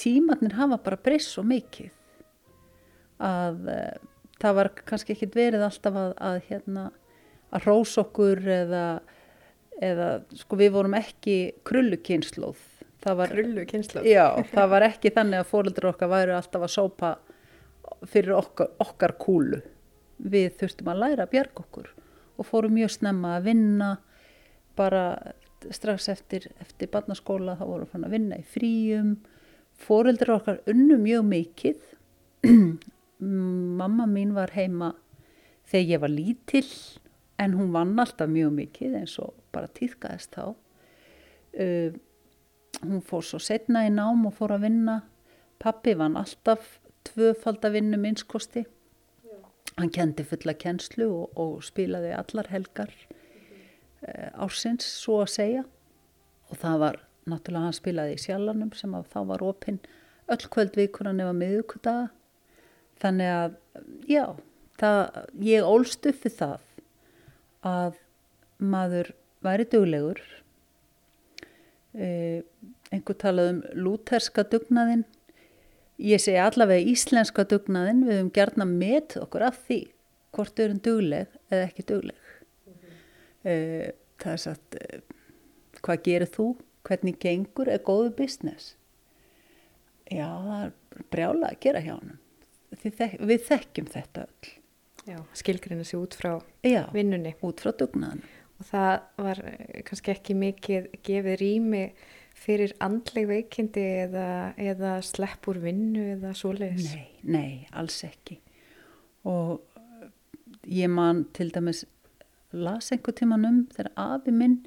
[0.00, 1.92] tímatnir hafa bara breyst svo mikið
[3.20, 6.90] að uh, það var kannski ekkit verið alltaf að, að hérna
[7.50, 8.84] að rós okkur eða,
[9.82, 12.68] eða sko við vorum ekki krullukynnslóð
[13.00, 14.04] Krullukynnslóð?
[14.04, 17.12] Já, það var ekki þannig að fóröldur okkar væri alltaf að sópa
[18.10, 19.60] fyrir okkar, okkar kúlu.
[20.20, 21.88] Við þurftum að læra að bjarga okkur
[22.40, 23.88] og fórum mjög snemma að vinna
[24.78, 25.34] bara
[25.70, 29.14] strax eftir, eftir barnaskóla þá vorum við að vinna í fríum
[29.80, 31.84] fóreldrar okkar unnu mjög mikið
[33.80, 34.94] mamma mín var heima
[35.68, 36.72] þegar ég var lítill
[37.40, 40.52] en hún vann alltaf mjög mikið eins og bara týðkaðist þá.
[41.56, 41.96] Uh,
[42.84, 45.00] hún fór svo setna í nám og fór að vinna.
[45.60, 46.78] Pappi vann alltaf
[47.08, 48.66] tvöfald að vinna minnskosti.
[49.78, 52.92] Hann kendi fulla kennslu og, og spilaði allar helgar
[54.00, 55.64] ársins, svo að segja.
[56.50, 59.80] Og það var náttúrulega hann spilaði í sjálfanum sem að þá var opinn
[60.30, 62.08] öll kvöldvíkuna nefna miðugudaga.
[63.00, 63.54] Þannig að,
[64.10, 64.24] já,
[64.80, 65.00] það,
[65.46, 66.66] ég ólst upp við það
[67.70, 68.00] að
[68.60, 69.12] maður
[69.44, 70.20] væri duglegur.
[71.96, 72.42] Eh,
[72.92, 75.06] einhver talaði um lúterska dugnaðinn.
[76.00, 79.80] Ég segi allavega íslenska dugnaðinn, við höfum gerna með okkur af því
[80.36, 82.19] hvort við erum dugleg eða ekki dugleg.
[83.44, 85.00] Eh, það er satt, eh,
[85.80, 86.48] hvað gerir þú?
[86.84, 88.74] Hvernig gengur er góðu business?
[90.10, 92.18] Já, það er brjála að gera hjá hann.
[92.80, 94.56] Við þekkjum þetta öll.
[95.34, 98.20] Skilgrinna sér út frá Já, vinnunni út frá dugnaðan.
[98.60, 101.84] og það var eh, kannski ekki mikið gefið rými
[102.36, 104.26] fyrir andleg veikindi eða,
[104.60, 106.92] eða slepp úr vinnu eða svoleiðis.
[106.94, 108.38] Nei, nei, alls ekki.
[109.24, 109.60] Og
[110.68, 111.84] ég man til dæmis
[112.52, 114.60] las einhver tíman um þegar afi minn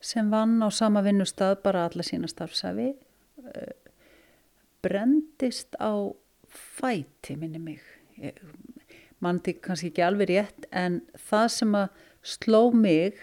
[0.00, 3.74] sem vann á sama vinnustad bara alla sína starfsafi uh,
[4.82, 5.92] brendist á
[6.46, 7.82] fæti minni mig.
[9.20, 13.18] Mann til kannski ekki alveg rétt en það sem að sló mig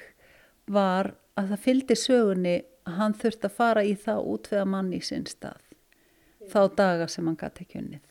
[0.68, 2.56] var að það fylgdi sögunni
[2.88, 5.62] að hann þurfti að fara í það útveða mann í sinn stað
[6.52, 8.02] þá daga sem hann gæti ekki unnið.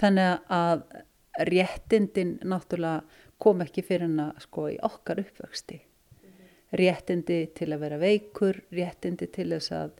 [0.00, 0.86] Þannig að
[1.50, 3.02] réttindin náttúrulega
[3.44, 5.80] kom ekki fyrir hann að sko í okkar uppvöxti.
[6.74, 9.92] Réttindi til að vera veikur, réttindi til þess að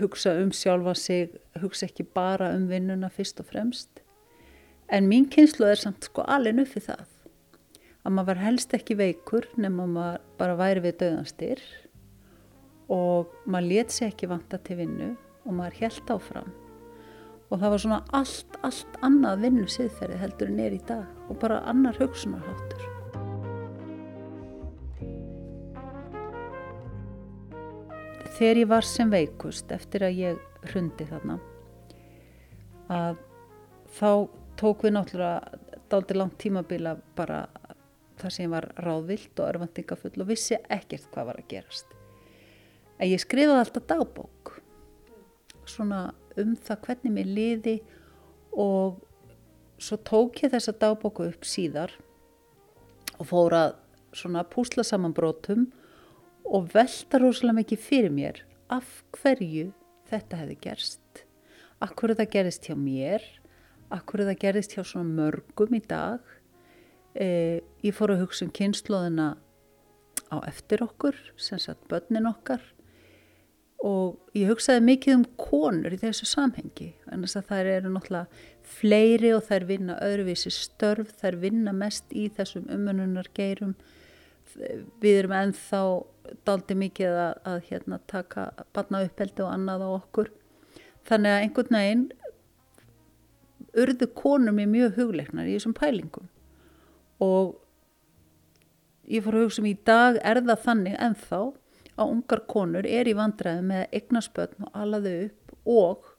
[0.00, 4.02] hugsa um sjálfa sig, hugsa ekki bara um vinnuna fyrst og fremst.
[4.88, 7.04] En mín kynslu er samt sko alveg uppið það.
[8.06, 11.64] Að maður var helst ekki veikur nema maður bara væri við döðanstyr
[12.88, 15.10] og maður let sér ekki vanta til vinnu
[15.44, 16.54] og maður held áfram.
[17.48, 21.38] Og það var svona allt, allt annað vinnu siðferði heldur en er í dag og
[21.40, 22.84] bara annar hugsunarháttur.
[28.38, 31.38] Þegar ég var sem veikust eftir að ég hrundi þarna
[32.92, 33.16] að
[33.96, 34.10] þá
[34.58, 35.58] tók við náttúrulega
[35.90, 37.46] daldi langt tímabila bara
[38.18, 41.92] þar sem ég var ráðvilt og örfandingafull og vissi ekkert hvað var að gerast.
[42.98, 44.54] En ég skrifaði alltaf dagbók
[45.68, 46.08] svona
[46.42, 47.76] um það hvernig mér liði
[48.58, 48.98] og
[49.78, 51.92] svo tók ég þessa dagbóku upp síðar
[53.18, 53.74] og fór að
[54.16, 55.68] svona púsla saman brotum
[56.48, 59.72] og velta rosalega mikið fyrir mér af hverju
[60.08, 61.24] þetta hefði gerst.
[61.84, 63.24] Af hverju það gerist hjá mér,
[63.92, 66.24] af hverju það gerist hjá svona mörgum í dag.
[67.14, 69.28] Eh, ég fór að hugsa um kynnslóðina
[70.32, 72.62] á eftir okkur, sem sagt börnin okkar
[73.84, 78.46] og ég hugsaði mikið um konur í þessu samhengi en þess að þær eru náttúrulega
[78.78, 83.76] fleiri og þær vinna öðruvísi störf, þær vinna mest í þessum umununar geirum
[85.02, 85.82] við erum ennþá
[86.48, 90.32] daldi mikið að, að hérna, taka barna uppeldi og annað á okkur.
[91.08, 92.04] Þannig að einhvern veginn
[93.78, 96.28] urðu konur mér mjög hugleiknar í þessum pælingum.
[97.24, 97.56] Og
[99.08, 101.40] ég fór að hugsa um í dag er það þannig ennþá
[101.98, 106.10] að ungar konur er í vandræði með eignarspötn og alaðu upp og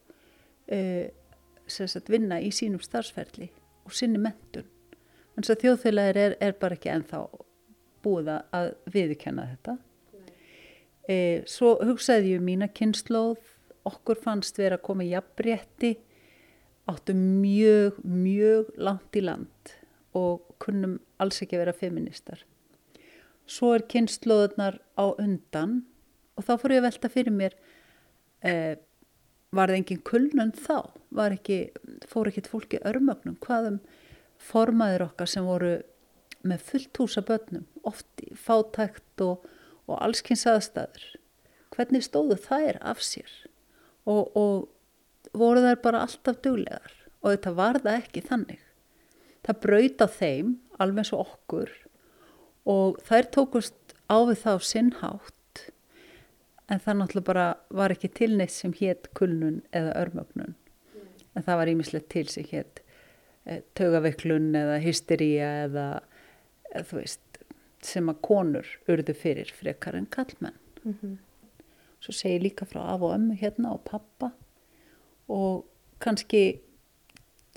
[0.76, 1.06] uh,
[1.70, 3.50] sagt, vinna í sínum starfsferðli
[3.86, 4.68] og sinni mentun.
[5.36, 7.22] En þess að þjóðfélagir er, er bara ekki ennþá
[8.04, 9.78] búið að viðkenna þetta.
[11.10, 13.40] Uh, svo hugsaði ég um mína kynnslóð,
[13.90, 15.96] okkur fannst vera að koma í jafnbrétti,
[16.90, 19.74] áttu mjög, mjög langt í land
[20.18, 22.42] og kunnum alls ekki vera feministar
[23.50, 25.82] svo er kynnslóðunar á undan
[26.38, 27.56] og þá fór ég að velta fyrir mér
[28.46, 28.78] eh,
[29.56, 30.78] var það engin kulnun þá?
[31.30, 31.60] Ekki,
[32.10, 33.80] fór ekki fólki örmögnum hvaðum
[34.40, 35.80] formaður okkar sem voru
[36.48, 39.48] með fullt húsa börnum oft fátækt og,
[39.90, 41.08] og allskynns aðstæður?
[41.74, 43.30] Hvernig stóðu þær af sér?
[44.10, 46.94] Og, og voru þær bara alltaf duglegar?
[47.20, 48.62] Og þetta var það ekki þannig.
[49.44, 51.74] Það braut á þeim alveg eins og okkur
[52.70, 55.36] og þær tókust á við þá sinnhátt
[56.70, 57.48] en það náttúrulega bara
[57.82, 60.54] var ekki til neitt sem hétt kulnun eða örmögnun.
[61.34, 62.84] En það var ímislegt til sem hétt
[63.46, 65.88] e, tögaveiklun eða hystería eða,
[66.74, 67.42] eða þú veist
[67.86, 71.18] sem að konur urðu fyrir frekar en kallmenn mm -hmm.
[72.02, 74.32] svo segi líka frá af og ömmu hérna og pappa
[75.28, 75.66] og
[76.00, 76.60] kannski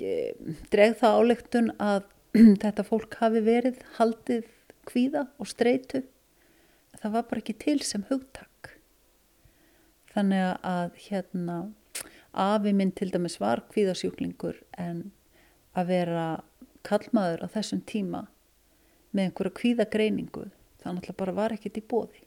[0.02, 0.32] e,
[0.70, 2.02] dreg það álegtun að
[2.62, 4.44] þetta fólk hafi verið haldið
[4.88, 6.02] kvíða og streitu
[7.00, 8.74] það var bara ekki til sem hugtak.
[10.12, 11.58] Þannig að hérna
[12.32, 15.10] afi minn til dæmis var kvíðasjúklingur en
[15.76, 16.26] að vera
[16.86, 18.26] kallmaður á þessum tíma
[19.12, 20.46] með einhverja kvíðagreiningu
[20.82, 22.24] það náttúrulega bara var ekkit í bóði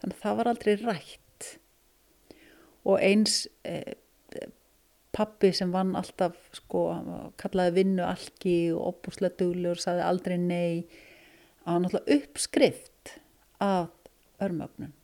[0.00, 1.48] þannig að það var aldrei rætt.
[2.88, 3.94] Og eins eh,
[5.12, 6.84] pappi sem vann alltaf sko,
[7.40, 10.74] kallaði vinnu algi og opbúslega duglur og saði aldrei nei
[11.70, 13.16] að hann alltaf uppskrift
[13.62, 13.90] af
[14.42, 14.94] örmögnun.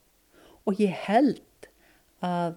[0.66, 1.68] Og ég held
[2.24, 2.56] að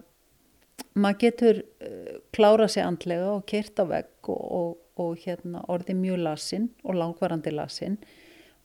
[0.98, 5.96] maður getur uh, klára sig andlega og kert á vegg og, og, og hérna, orði
[6.00, 8.00] mjög lasinn og langvarandi lasinn.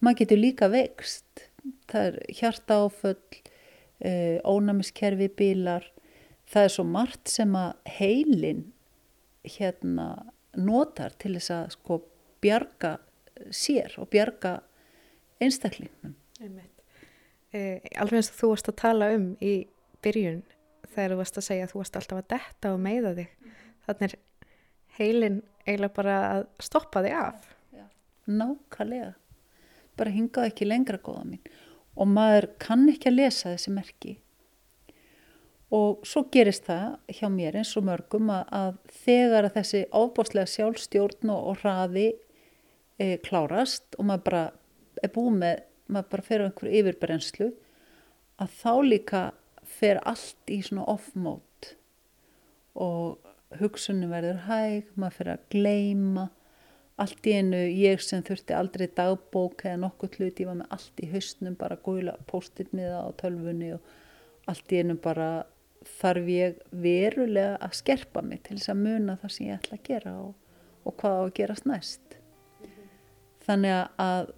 [0.00, 1.48] Maður getur líka vext
[1.90, 5.90] það er hjarta áföll uh, ónæmiskerfi bílar.
[6.48, 8.64] Það er svo margt sem að heilin
[9.44, 10.08] hérna
[10.56, 12.00] notar til þess að sko
[12.44, 12.96] bjarga
[13.52, 14.58] sér og bjarga
[15.42, 16.14] einstaklingnum.
[17.54, 17.60] E,
[18.00, 19.54] Alveg eins og þú varst að tala um í
[20.04, 20.42] byrjun
[20.94, 23.52] þegar þú varst að segja að þú varst alltaf að detta og meiða þig.
[23.84, 24.16] Þannig er
[24.98, 27.52] heilin eiginlega bara að stoppa þig af.
[28.24, 29.12] Nákvæmlega.
[29.98, 31.42] Bara hingaði ekki lengra góða mín.
[31.94, 34.14] Og maður kann ekki að lesa þessi merki.
[35.74, 40.50] Og svo gerist það hjá mér eins og mörgum að, að þegar að þessi ábáslega
[40.52, 42.06] sjálfstjórn og, og hraði
[42.98, 44.44] e, klárast og maður bara
[45.06, 47.50] er búið með, maður bara fer á einhverju yfirbrenslu
[48.42, 49.22] að þá líka
[49.64, 51.74] fer allt í svona off-mode.
[52.74, 53.20] Og
[53.60, 56.28] hugsunum verður hæg, maður fer að gleima
[57.00, 61.02] allt í einu ég sem þurfti aldrei dagbók eða nokkuð hlut, ég var með allt
[61.02, 63.88] í hausnum bara góðilega post-it miða á tölfunni og
[64.50, 65.28] allt í einu bara
[65.98, 69.88] þarf ég verulega að skerpa mig til þess að muna það sem ég ætla að
[69.88, 70.30] gera og,
[70.86, 72.16] og hvað á að gerast næst.
[73.44, 74.32] Þannig að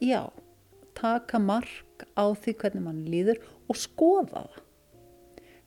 [0.00, 0.22] já,
[0.96, 4.62] taka mark á því hvernig mann líður og skoða það.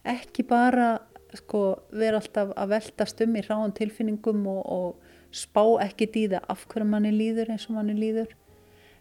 [0.10, 0.90] Ekki bara
[1.38, 1.62] sko,
[1.94, 6.90] vera alltaf að veltast um í ráðan tilfinningum og, og spá ekki það af hverju
[6.90, 8.34] manni líður eins og manni líður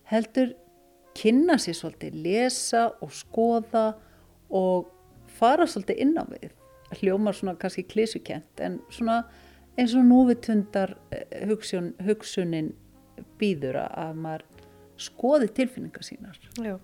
[0.09, 0.55] heldur
[1.19, 3.91] kynna sér svolítið, lesa og skoða
[4.55, 4.89] og
[5.39, 6.53] fara svolítið inn á við.
[7.01, 9.23] Hljómar svona kannski klísukent en svona
[9.79, 12.73] eins og núvitundar eh, hugsun, hugsunin
[13.39, 14.47] býður að maður
[14.99, 16.39] skoði tilfinningar sínar.
[16.59, 16.77] Já,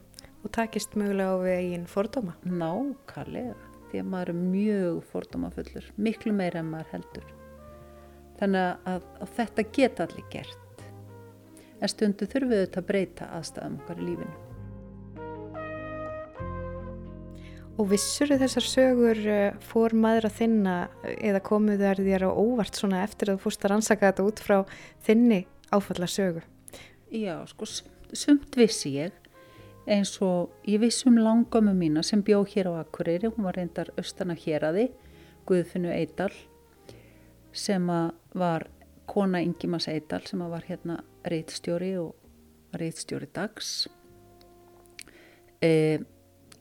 [0.44, 2.36] og takist mögulega á við eigin fordóma.
[2.44, 3.54] Nákvæmlega,
[3.90, 7.34] því að maður er mjög fordómafullur, miklu meira en maður heldur.
[8.38, 10.86] Þannig að, að þetta geta allir gert.
[11.80, 14.40] En stundu þurfum við að breyta aðstæðum okkar í lífinu.
[17.74, 20.74] Og vissur þessar sögur eh, fór maður að þinna
[21.18, 24.42] eða komuð þær þér á óvart svona eftir að þú fórst að rannsaka þetta út
[24.44, 24.58] frá
[25.02, 25.40] þinni
[25.74, 26.44] áfalla sögu?
[27.10, 27.66] Já, sko,
[28.14, 29.12] sumt vissi ég
[29.90, 33.90] eins og ég vissi um langömmu mína sem bjó hér á Akureyri, hún var reyndar
[33.98, 34.88] austana hér aði,
[35.44, 36.32] Guðfinnu Eidal
[37.52, 37.84] sem
[38.34, 38.68] var
[39.06, 42.14] kona Ingimas Eidal sem var hérna reitstjóri og
[42.80, 43.86] reitstjóri dags.
[45.60, 46.04] Eða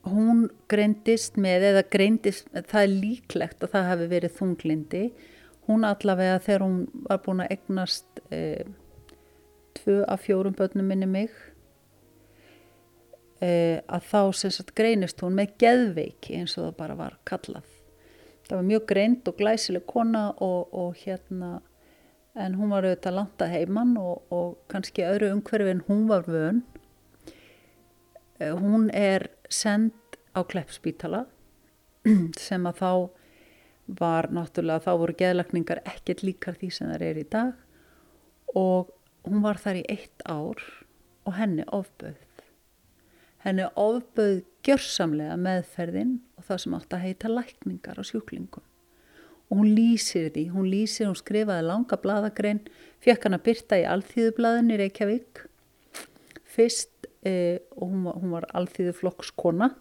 [0.03, 5.03] hún greindist með, eða greindist, það er líklegt að það hefði verið þunglindi.
[5.67, 8.39] Hún allavega þegar hún var búin að egnast e,
[9.79, 11.31] tvö af fjórum börnum minni mig,
[13.41, 17.67] e, að þá sem sagt greinist hún með geðveiki eins og það bara var kallað.
[18.47, 21.51] Það var mjög greind og glæsileg kona og, og hérna,
[22.35, 26.27] en hún var auðvitað langt að heimann og, og kannski öðru umhverfi en hún var
[26.27, 26.63] vön.
[28.39, 29.93] E, hún er send
[30.33, 31.25] á Kleppspítala
[32.47, 32.91] sem að þá
[33.99, 38.91] var náttúrulega, þá voru geðlakningar ekkert líkar því sem það er í dag og
[39.27, 40.59] hún var þar í eitt ár
[41.23, 42.19] og henni ofböð.
[43.43, 48.65] Henni ofböð gjörsamlega meðferðin og það sem átt að heita lækningar á sjúklingum.
[49.51, 52.63] Og hún lýsir því, hún lýsir, hún skrifaði langa bladagrein,
[53.03, 55.43] fekk hann að byrta í Alþýðublaðin í Reykjavík
[56.53, 59.71] fyrst eh, og hún var, var alþýðuflokkskona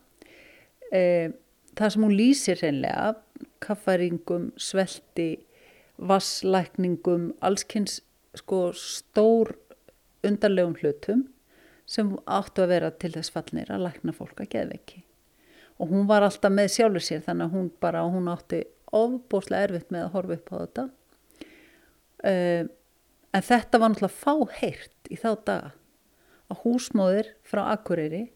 [0.93, 1.33] e,
[1.79, 3.15] það sem hún lýsir hreinlega
[3.63, 5.31] kaffaringum, svelti
[6.03, 8.01] vasslækningum allskynns
[8.39, 9.55] sko stór
[10.27, 11.27] undarlegum hlutum
[11.89, 15.03] sem áttu að vera til þess fallnir að lækna fólk að geðveiki
[15.83, 18.63] og hún var alltaf með sjálfur sér þannig að hún bara, hún átti
[18.93, 20.85] ofbóslega erfitt með að horfa upp á þetta
[22.31, 22.65] uh,
[23.33, 25.73] en þetta var náttúrulega fáheirt í þá daga
[26.53, 28.27] að húsmóðir frá Akureyri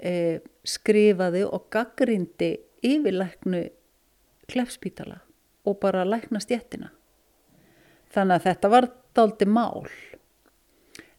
[0.00, 3.66] eh, skrifaði og gaggrindi yfirleiknu
[4.50, 5.20] klefspítala
[5.68, 6.90] og bara lækna stjettina.
[8.12, 9.86] Þannig að þetta var daldi mál.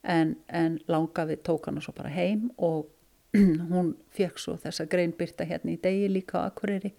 [0.04, 2.90] En, en langafi tók hana svo bara heim og
[3.74, 6.92] hún fekk svo þessa greinbyrta hérna í degi líka á Akureyri.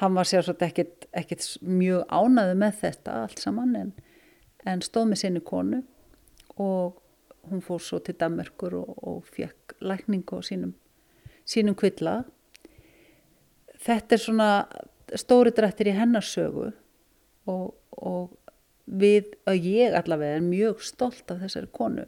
[0.00, 3.90] Hann var sérsagt ekkit, ekkit mjög ánaði með þetta allt saman en,
[4.66, 5.82] en stóð með sinni konu
[6.58, 7.00] og
[7.50, 10.72] hún fór svo til Danmarkur og, og fekk lækningu á sínum,
[11.46, 12.22] sínum kvilla.
[13.84, 14.48] Þetta er svona
[15.18, 16.70] stóri drættir í hennarsögu
[17.50, 18.32] og, og
[18.84, 22.06] við, að ég allavega er mjög stolt af þessari konu.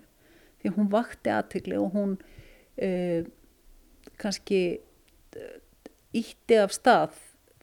[0.60, 3.28] Því hún vakti aðtikli og hún uh,
[4.20, 4.60] kannski
[6.16, 7.16] ítti af stað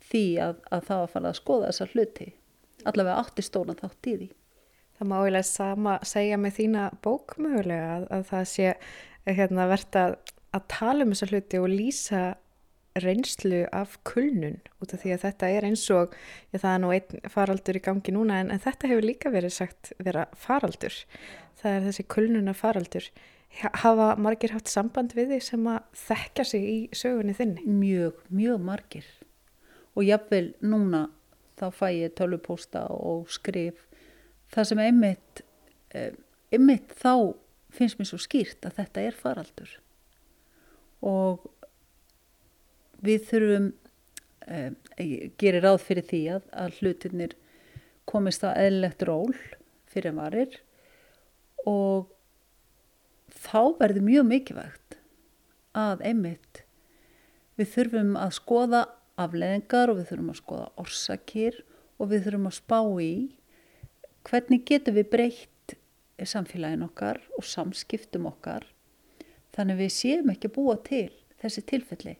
[0.10, 2.30] því að, að það var að fara að skoða þessa hluti.
[2.84, 4.30] Allavega átti stóna þátt í því.
[4.94, 8.74] Það má eiginlega sama segja með þína bók mögulega að, að það sé
[9.26, 10.18] hérna, verðt að,
[10.54, 12.24] að tala um þessa hluti og lýsa
[13.02, 16.14] reynslu af kulnun út af því að þetta er eins og
[16.54, 19.56] já, það er nú einn faraldur í gangi núna en, en þetta hefur líka verið
[19.56, 20.94] sagt vera faraldur.
[21.62, 23.10] Það er þessi kulnuna faraldur
[23.62, 27.66] hafa margir haft samband við því sem að þekka sig í sögunni þinni?
[27.68, 29.08] Mjög, mjög margir.
[29.94, 31.08] Og jáfnvel núna
[31.60, 33.86] þá fæ ég tölvupósta og skrif.
[34.54, 35.44] Það sem einmitt,
[35.94, 36.14] eh,
[36.52, 37.36] einmitt þá
[37.74, 39.78] finnst mér svo skýrt að þetta er faraldur.
[41.02, 41.46] Og
[43.04, 43.70] við þurfum
[44.48, 44.72] eh,
[45.40, 47.38] gerir ráð fyrir því að, að hlutinir
[48.10, 49.36] komist að eðlilegt ról
[49.94, 50.58] fyrir varir
[51.70, 52.10] og
[53.44, 54.98] þá verður mjög mikilvægt
[55.78, 56.64] að einmitt
[57.60, 58.84] við þurfum að skoða
[59.22, 61.60] afleðingar og við þurfum að skoða orsakir
[62.02, 63.14] og við þurfum að spá í
[64.28, 65.76] hvernig getum við breytt
[66.24, 68.66] samfélagin okkar og samskiptum okkar
[69.56, 71.10] þannig við séum ekki búa til
[71.42, 72.16] þessi tilfelli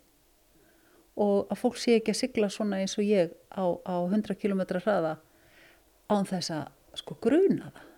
[1.22, 4.64] og að fólk sé ekki að sigla svona eins og ég á, á 100 km
[4.80, 5.18] hraða
[6.10, 7.90] án þess að sko gruna það.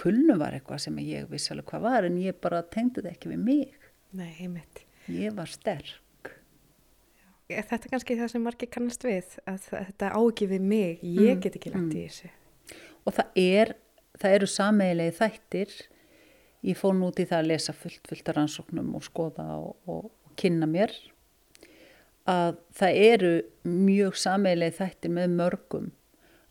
[0.00, 3.32] Kulnu var eitthvað sem ég vissi alveg hvað var en ég bara tengdi það ekki
[3.34, 3.88] við mig.
[4.16, 6.32] Nei, heimitt Ég var sterk.
[7.48, 11.04] Þetta er kannski það sem margir kannast við að þetta á ekki við mig?
[11.04, 12.08] Ég Mm, get ekki lagt í mm.
[12.08, 12.30] þessu.
[13.08, 13.72] Og það er,
[14.20, 15.76] það eru sameigilegi þættir.
[16.68, 20.34] Ég fór nút í það að lesa fullt, fullt rannsóknum og skoða og, og, og
[20.36, 20.92] kynna mér
[22.28, 23.32] að það eru
[23.68, 25.90] mjög sameigilegi þættir með mörgum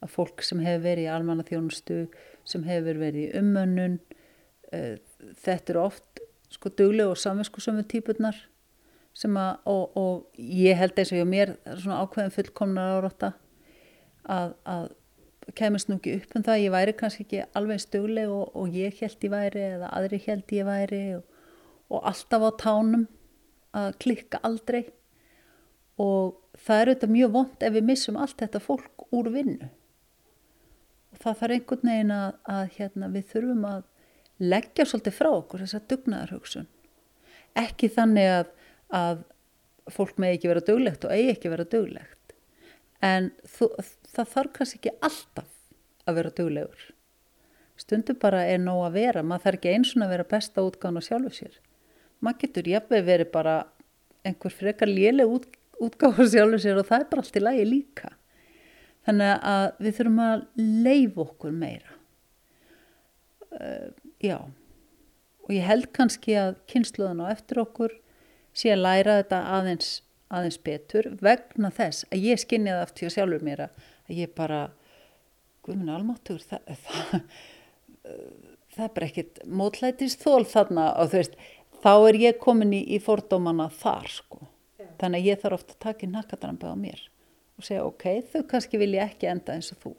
[0.04, 2.00] að fólk sem hefur verið í almannaþjónustu
[2.48, 3.98] sem hefur verið í ummönnun
[4.74, 4.96] uh,
[5.44, 6.22] þetta eru oft
[6.54, 8.38] sko duglega og samvinskusömmu típurnar
[9.18, 12.98] sem að, og, og ég held eins og ég mér það er svona ákveðin fullkomnar
[13.00, 13.32] árátta
[14.30, 14.88] að, að
[15.58, 18.98] kemist nú ekki upp um það, ég væri kannski ekki alveg stugleg og, og ég
[19.02, 21.26] held ég væri eða aðri held ég væri og,
[21.90, 23.08] og alltaf á tánum
[23.78, 24.86] að klikka aldrei
[26.02, 29.70] og það er auðvitað mjög vond ef við missum allt þetta fólk úr vinnu.
[31.14, 33.86] Og það þarf einhvern veginn að, að hérna, við þurfum að
[34.38, 36.68] leggja svolítið frá okkur þessa dugnaðarhugsun.
[37.58, 38.52] Ekki þannig að,
[38.94, 39.24] að
[39.94, 42.36] fólk með ekki vera duglegt og eigi ekki vera duglegt.
[43.02, 43.72] En þú,
[44.14, 45.50] það þarf kannski ekki alltaf
[46.08, 46.86] að vera duglegur.
[47.78, 49.24] Stundum bara er nóg að vera.
[49.24, 51.58] Maður þarf ekki eins og að vera besta útgáðan á sjálfu sér.
[52.26, 53.56] Maður getur jafnveg verið bara
[54.26, 55.46] einhver frekar léleg út,
[55.84, 58.14] útgáð á sjálfu sér og það er bara allt í lagi líka.
[59.08, 60.42] Þannig að við þurfum að
[60.88, 61.94] leifa okkur meira.
[63.58, 63.88] Uh,
[64.24, 64.38] já.
[65.48, 67.96] Og ég held kannski að kynsluðan á eftir okkur
[68.58, 69.94] sé að læra þetta aðeins
[70.28, 74.66] aðeins betur vegna þess að ég skinni það aftur sjálfur mér að ég bara
[75.64, 77.22] guðminn almáttur það, það,
[78.76, 80.90] það er bara ekkit mótlætist þól þarna.
[81.00, 81.40] Og þú veist
[81.84, 84.42] þá er ég komin í, í fordómana þar sko.
[85.00, 87.06] Þannig að ég þarf ofta að taka í nakkadrambið á mér
[87.58, 89.94] og segja ok, þau kannski vilja ekki enda eins og þú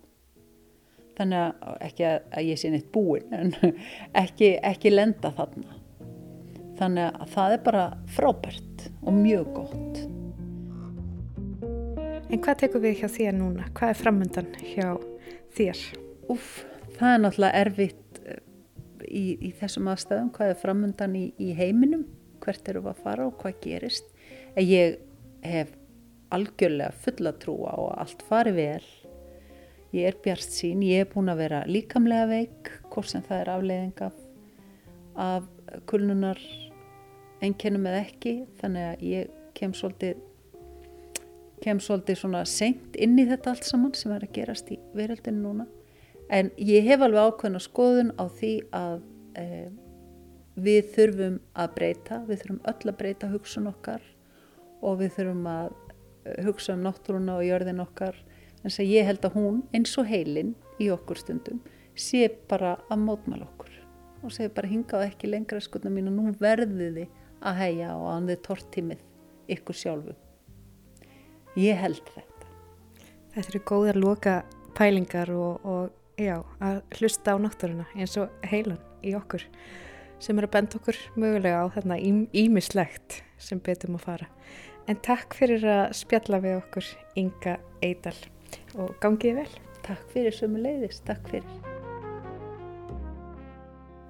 [1.19, 3.55] þannig að ekki að ég sé neitt búin en
[4.19, 5.81] ekki, ekki lenda þarna
[6.79, 10.07] þannig að það er bara frábært og mjög gott
[12.29, 13.67] En hvað tekur við hjá þér núna?
[13.73, 14.89] Hvað er framöndan hjá
[15.57, 15.79] þér?
[16.29, 16.49] Úf,
[16.99, 18.43] það er náttúrulega erfitt eh,
[19.09, 22.05] í, í þessum aðstæðum, hvað er framöndan í, í heiminum,
[22.45, 24.13] hvert eru við að fara og hvað gerist.
[24.59, 24.97] En ég
[25.47, 25.69] hef
[26.35, 28.87] algjörlega fulla trúa og allt fari vel.
[29.95, 33.51] Ég er bjart sín, ég er búin að vera líkamlega veik, hvort sem það er
[33.53, 35.47] afleiðing af,
[35.87, 36.43] kulnunar
[37.45, 40.27] einkennum eða ekki, þannig að ég kem svolítið
[41.63, 45.41] kem svolítið svona senkt inn í þetta allt saman sem er að gerast í veröldinu
[45.43, 45.71] núna.
[46.31, 49.01] En ég hef alveg ákveðna skoðun á því að
[49.39, 49.47] e,
[50.59, 54.03] við þurfum að breyta, við þurfum öll að breyta hugsun okkar
[54.83, 55.73] og við þurfum að
[56.45, 58.17] hugsa um náttúruna og jörðin okkar.
[58.59, 61.61] En þess að ég held að hún eins og heilin í okkur stundum
[61.99, 63.75] sé bara að mótmæla okkur.
[64.19, 67.11] og segir bara hingað ekki lengra skutna mín og nú verðið þið
[67.47, 69.05] að heia og að þið tortímið
[69.55, 70.15] ykkur sjálfu.
[71.55, 72.49] Ég held þetta.
[73.35, 74.35] Þetta eru góðar loka
[74.75, 79.47] pælingar og, og já, að hlusta á náttúruna eins og heilan í okkur
[80.19, 82.01] sem eru að benda okkur mögulega á þarna
[82.35, 84.29] ímislegt sem betum að fara.
[84.89, 86.87] En takk fyrir að spjalla við okkur
[87.21, 88.17] Inga Eidal
[88.81, 89.51] og gangiði vel.
[89.85, 91.77] Takk fyrir sömu leiðis, takk fyrir.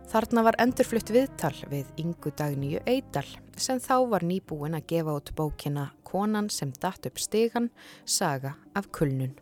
[0.08, 3.26] Þarna var endurflutt viðtal við Ingu Dagníu Eidal
[3.60, 7.68] sem þá var nýbúin að gefa út bókina Konan sem datt upp stegan,
[8.06, 9.34] saga af kulnun.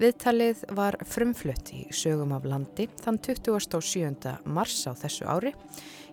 [0.00, 4.38] Viðtalið var frumflutt í sögum af landi þann 27.
[4.46, 5.52] mars á þessu ári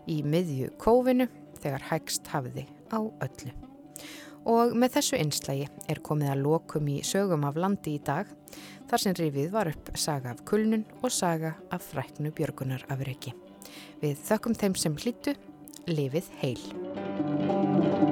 [0.09, 1.29] í miðju kófinu
[1.61, 3.70] þegar hægst hafiði á öllu.
[4.49, 8.29] Og með þessu einslægi er komið að lokum í sögum af landi í dag
[8.89, 13.35] þar sem rifið var upp saga af kulnun og saga af fræknu björgunar af reiki.
[14.01, 15.37] Við þökkum þeim sem hlýtu,
[15.87, 18.10] lifið heil.